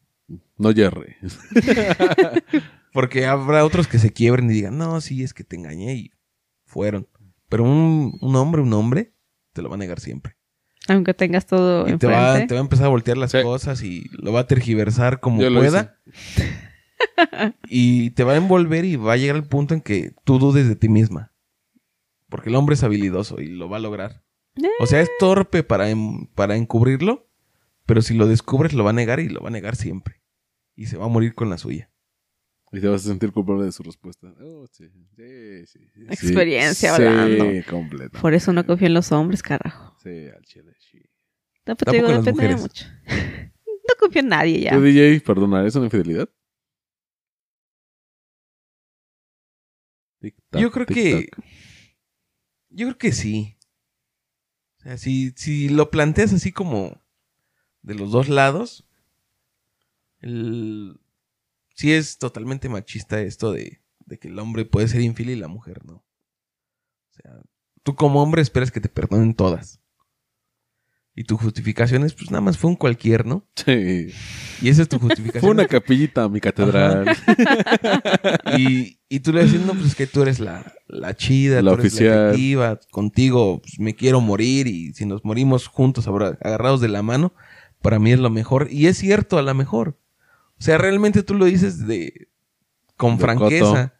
[0.57, 1.15] No Jerry.
[2.93, 6.11] Porque habrá otros que se quiebren y digan, no, sí, es que te engañé y
[6.65, 7.07] fueron.
[7.47, 9.13] Pero un, un hombre, un hombre,
[9.53, 10.35] te lo va a negar siempre.
[10.87, 13.41] Aunque tengas todo Y te va, te va a empezar a voltear las Sí.
[13.43, 15.99] cosas y lo va a tergiversar como Yo pueda.
[17.67, 20.67] y te va a envolver y va a llegar al punto en que tú dudes
[20.67, 21.31] de ti misma.
[22.29, 24.23] Porque el hombre es habilidoso y lo va a lograr.
[24.79, 27.27] O sea, es torpe para, en- para encubrirlo,
[27.85, 30.21] pero si lo descubres lo va a negar y lo va a negar siempre.
[30.75, 31.91] Y se va a morir con la suya.
[32.71, 34.27] Y te vas a sentir culpable de su respuesta.
[34.41, 36.03] Oh, sí, sí, sí, sí.
[36.07, 37.49] Experiencia sí, hablando.
[37.51, 38.19] Sí, completa.
[38.21, 39.97] Por eso no confío en los hombres, carajo.
[40.03, 40.99] Sí, al chile, sí.
[41.65, 42.61] No, pero te Tampoco digo, dependería mujeres.
[42.61, 42.85] mucho.
[43.87, 44.71] no confío en nadie ya.
[44.71, 46.29] ¿Tú, DJ, perdona, ¿es una infidelidad?
[50.51, 51.29] Yo creo que.
[52.69, 53.57] Yo creo que sí.
[54.77, 57.01] O sea, si, si lo planteas así como
[57.81, 58.87] de los dos lados,
[60.21, 60.99] el...
[61.75, 65.47] sí es totalmente machista esto de de que el hombre puede ser infiel y la
[65.47, 65.93] mujer no.
[65.93, 67.41] O sea,
[67.83, 69.78] tú como hombre esperas que te perdonen todas.
[71.19, 73.45] Y tu justificación es, pues nada más fue un cualquier, ¿no?
[73.53, 74.07] Sí.
[74.61, 75.41] Y esa es tu justificación.
[75.41, 77.09] Fue una capillita a mi catedral.
[78.57, 81.71] y, y tú le dices, no, pues es que tú eres la, la chida, La
[81.75, 82.15] tú eres oficial.
[82.15, 86.87] la efectiva, contigo pues, me quiero morir y si nos morimos juntos abra- agarrados de
[86.87, 87.33] la mano,
[87.81, 88.69] para mí es lo mejor.
[88.71, 89.99] Y es cierto, a lo mejor.
[90.57, 92.29] O sea, realmente tú lo dices de
[92.95, 93.93] con De franqueza.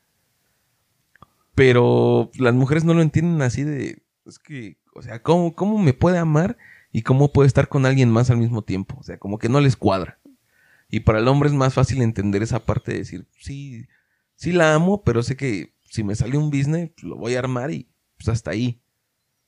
[1.54, 5.94] Pero las mujeres no lo entienden así de, es que, o sea, ¿cómo, ¿cómo me
[5.94, 6.58] puede amar
[6.92, 8.98] y cómo puede estar con alguien más al mismo tiempo?
[9.00, 10.20] O sea, como que no les cuadra.
[10.90, 13.86] Y para el hombre es más fácil entender esa parte de decir, sí,
[14.36, 17.40] sí la amo, pero sé que si me sale un business, pues, lo voy a
[17.40, 18.82] armar y pues hasta ahí.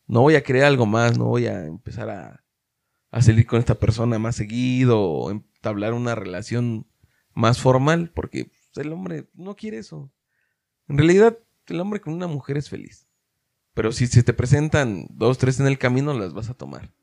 [0.08, 2.44] No voy a crear algo más, no voy a empezar a,
[3.10, 6.88] a salir con esta persona más seguido o entablar una relación
[7.34, 10.12] más formal, porque pues, el hombre no quiere eso.
[10.88, 11.38] En realidad,
[11.68, 13.08] el hombre con una mujer es feliz.
[13.74, 16.94] Pero si se te presentan dos, tres en el camino, las vas a tomar.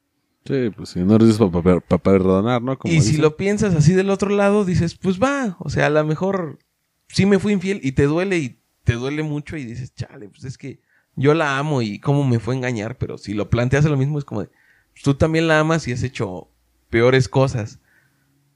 [0.48, 2.78] Sí, pues si no eres para perdonar, ¿no?
[2.78, 5.90] Como y si lo piensas así del otro lado, dices, pues va, o sea, a
[5.90, 6.58] lo mejor
[7.06, 10.44] sí me fui infiel y te duele y te duele mucho y dices, chale, pues
[10.44, 10.80] es que
[11.16, 13.98] yo la amo y cómo me fue a engañar, pero si lo planteas a lo
[13.98, 14.46] mismo es como de,
[14.92, 16.48] pues tú también la amas y has hecho
[16.88, 17.78] peores cosas.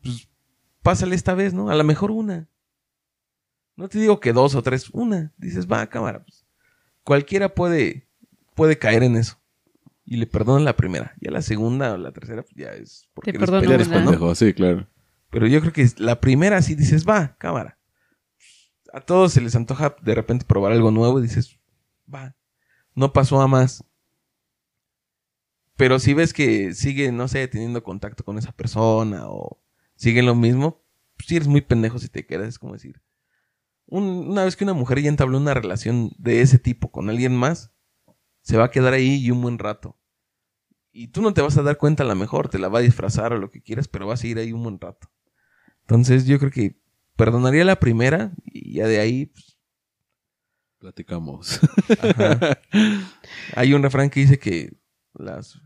[0.02, 0.30] Pues
[0.82, 1.68] pásale esta vez, ¿no?
[1.68, 2.48] A lo mejor una.
[3.76, 5.34] No te digo que dos o tres, una.
[5.36, 6.46] Dices, va, cámara, pues
[7.04, 8.08] cualquiera puede,
[8.54, 9.41] puede caer en eso.
[10.04, 11.14] Y le perdonan la primera.
[11.20, 14.88] Ya la segunda o la tercera, pues ya es porque Te eres pendejo, sí, claro.
[15.30, 17.78] Pero yo creo que la primera sí dices, va, cámara.
[18.92, 21.58] A todos se les antoja de repente probar algo nuevo y dices,
[22.12, 22.36] va,
[22.94, 23.84] no pasó a más.
[25.76, 29.60] Pero si ves que sigue, no sé, teniendo contacto con esa persona o
[29.96, 30.82] sigue lo mismo,
[31.16, 32.48] pues sí eres muy pendejo si te quedas.
[32.48, 33.00] Es como decir,
[33.86, 37.34] un- una vez que una mujer ya entabló una relación de ese tipo con alguien
[37.34, 37.71] más,
[38.42, 39.98] se va a quedar ahí y un buen rato.
[40.92, 42.82] Y tú no te vas a dar cuenta a lo mejor, te la va a
[42.82, 45.08] disfrazar o lo que quieras, pero vas a ir ahí un buen rato.
[45.82, 46.78] Entonces yo creo que
[47.16, 49.56] perdonaría la primera y ya de ahí pues,
[50.78, 51.60] Platicamos.
[52.00, 52.58] ajá.
[53.56, 54.76] hay un refrán que dice que
[55.14, 55.60] las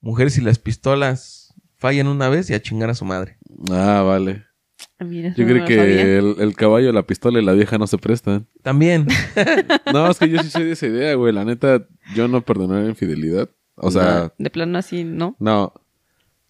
[0.00, 3.38] mujeres y las pistolas fallan una vez y a chingar a su madre.
[3.72, 4.44] ah, vale.
[4.98, 7.98] Ah, mira, Yo no creo que el caballo, la pistola y la vieja no se
[7.98, 8.46] prestan.
[8.62, 9.06] También.
[9.92, 11.32] No, es que yo sí soy de esa idea, güey.
[11.32, 13.48] La neta, yo no perdonaría infidelidad.
[13.74, 15.36] O sea, De plano así, ¿no?
[15.38, 15.72] no.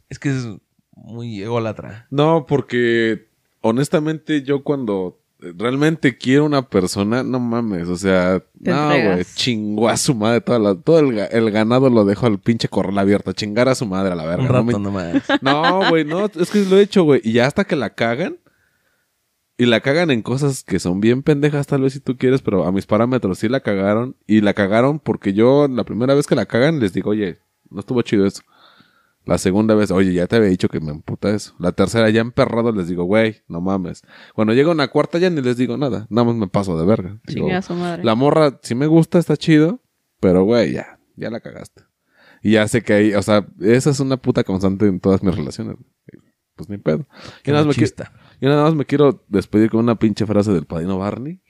[0.08, 0.48] es que es
[0.94, 2.06] muy ególatra.
[2.10, 3.28] No, porque
[3.60, 5.21] honestamente yo cuando
[5.56, 10.58] realmente quiero una persona, no mames, o sea, no, güey, chingó a su madre, toda
[10.58, 13.84] la- todo el, ga- el ganado lo dejo al pinche corral abierto, chingar a su
[13.86, 14.44] madre a la verga.
[14.44, 14.72] Un no me-
[15.12, 15.22] nomás.
[15.42, 17.20] No, güey, no, es que lo he hecho, güey.
[17.24, 18.36] Y ya hasta que la cagan.
[19.58, 22.64] Y la cagan en cosas que son bien pendejas, tal vez si tú quieres, pero
[22.64, 24.16] a mis parámetros sí la cagaron.
[24.26, 27.38] Y la cagaron porque yo, la primera vez que la cagan, les digo, oye,
[27.70, 28.42] no estuvo chido eso.
[29.24, 31.54] La segunda vez, oye, ya te había dicho que me emputa eso.
[31.60, 34.02] La tercera, ya emperrado, les digo, güey, no mames.
[34.34, 36.06] Cuando llega una cuarta, ya ni les digo nada.
[36.10, 37.20] Nada más me paso de verga.
[37.26, 38.02] Digo, Chingue a su madre.
[38.02, 39.80] la morra sí me gusta, está chido,
[40.18, 41.84] pero güey, ya, ya la cagaste.
[42.42, 45.34] Y ya sé que ahí, o sea, esa es una puta constante en todas mis
[45.36, 45.76] relaciones.
[46.56, 47.06] Pues ni pedo.
[47.40, 48.12] Y Qué nada, más me qui- machista.
[48.40, 51.40] y nada más me quiero despedir con una pinche frase del padrino Barney.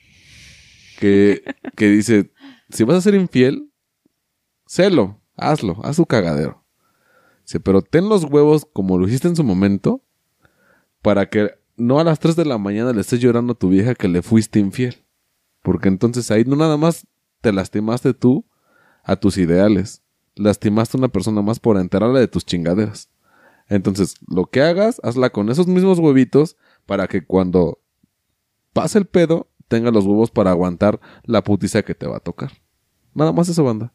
[1.00, 1.42] Que,
[1.76, 2.30] que dice,
[2.70, 3.70] si vas a ser infiel,
[4.66, 6.61] sélo, hazlo, haz tu cagadero.
[7.44, 10.02] Dice, pero ten los huevos como lo hiciste en su momento,
[11.02, 13.94] para que no a las 3 de la mañana le estés llorando a tu vieja
[13.94, 15.04] que le fuiste infiel.
[15.62, 17.06] Porque entonces ahí no nada más
[17.40, 18.44] te lastimaste tú
[19.02, 20.02] a tus ideales.
[20.34, 23.08] Lastimaste a una persona más por enterarla de tus chingaderas.
[23.68, 27.80] Entonces, lo que hagas, hazla con esos mismos huevitos para que cuando
[28.72, 32.52] pase el pedo, tenga los huevos para aguantar la putiza que te va a tocar.
[33.14, 33.92] Nada más eso, banda.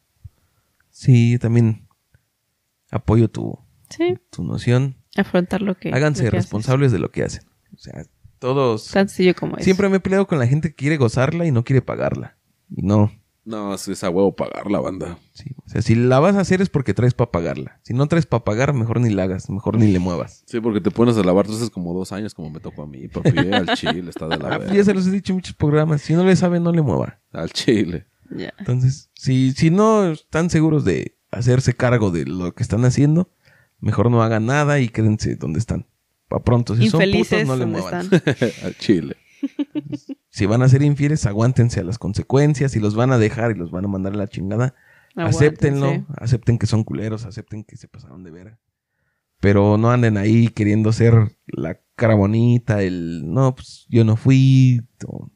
[0.90, 1.87] Sí, también
[2.90, 3.58] apoyo tu,
[3.90, 4.96] Sí, tu noción.
[5.16, 5.90] afrontar lo que.
[5.90, 6.44] Háganse lo que haces.
[6.46, 7.44] responsables de lo que hacen.
[7.74, 8.04] O sea,
[8.38, 8.88] todos...
[8.90, 9.64] Tan sencillo como es.
[9.64, 12.36] Siempre me he peleado con la gente que quiere gozarla y no quiere pagarla.
[12.70, 13.10] Y no.
[13.44, 15.16] No, es a huevo pagar la banda.
[15.32, 15.52] Sí.
[15.64, 17.80] O sea, si la vas a hacer es porque traes para pagarla.
[17.82, 19.48] Si no traes para pagar, mejor ni la hagas.
[19.48, 20.42] Mejor ni le muevas.
[20.46, 23.08] Sí, porque te pones a lavar trastes como dos años, como me tocó a mí,
[23.08, 23.30] papi.
[23.38, 25.54] eh, Al chile, está de la Ah, pues ya se los he dicho en muchos
[25.54, 26.02] programas.
[26.02, 27.20] Si no le sabe, no le mueva.
[27.32, 28.06] Al chile.
[28.30, 28.52] Ya.
[28.58, 33.30] Entonces, si, si no están seguros de hacerse cargo de lo que están haciendo,
[33.80, 35.86] mejor no hagan nada y quédense donde están.
[36.28, 38.08] Pa' pronto, si son putos, no le muevan.
[38.64, 39.16] Al chile.
[40.30, 42.70] Si van a ser infieles, aguántense a las consecuencias.
[42.70, 44.76] Si los van a dejar y los van a mandar a la chingada,
[45.16, 45.86] acéptenlo.
[45.86, 46.22] Aguántense.
[46.22, 48.58] Acepten que son culeros, acepten que se pasaron de ver.
[49.40, 54.82] Pero no anden ahí queriendo ser la cara bonita, el no, pues yo no fui.
[55.06, 55.28] o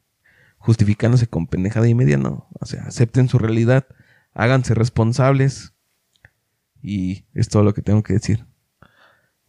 [0.63, 2.47] justificándose con pendejada y media, no.
[2.61, 3.85] O sea, acepten su realidad,
[4.33, 5.72] háganse responsables.
[6.83, 8.45] Y es todo lo que tengo que decir.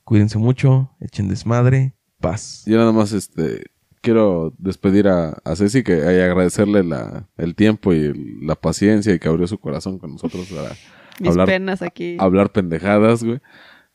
[0.05, 2.63] Cuídense mucho, echen desmadre, paz.
[2.67, 3.71] Yo nada más este
[4.03, 9.15] quiero despedir a, a Ceci que y agradecerle la, el tiempo y el- la paciencia
[9.15, 10.71] y que abrió su corazón con nosotros para
[11.21, 12.17] Mis hablar, penas aquí.
[12.21, 13.41] hablar pendejadas, güey.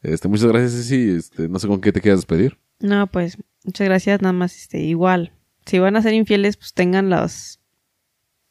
[0.01, 1.09] Este, muchas gracias, Ceci.
[1.11, 2.57] Este, no sé con qué te quieras despedir.
[2.79, 4.21] No, pues, muchas gracias.
[4.21, 5.33] Nada más, este, igual.
[5.65, 7.59] Si van a ser infieles, pues tengan los,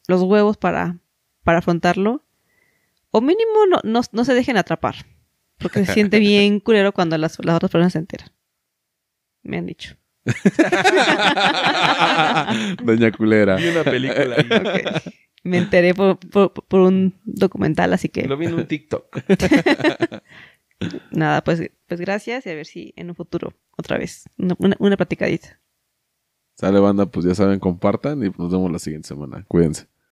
[0.06, 0.98] los huevos para,
[1.42, 2.22] para afrontarlo.
[3.10, 4.94] O mínimo no, no, no se dejen atrapar.
[5.58, 8.30] Porque se siente bien culero cuando las, las otras personas se enteran.
[9.42, 9.96] Me han dicho.
[12.82, 13.56] Doña Culera.
[13.56, 14.36] Vi una película.
[15.44, 19.16] Me enteré por, por, por un documental, así que Lo vi en un TikTok.
[21.10, 24.76] nada, pues, pues gracias y a ver si en un futuro otra vez una, una,
[24.78, 25.60] una platicadita.
[26.54, 29.44] Sale banda, pues ya saben, compartan y nos vemos la siguiente semana.
[29.46, 29.86] Cuídense.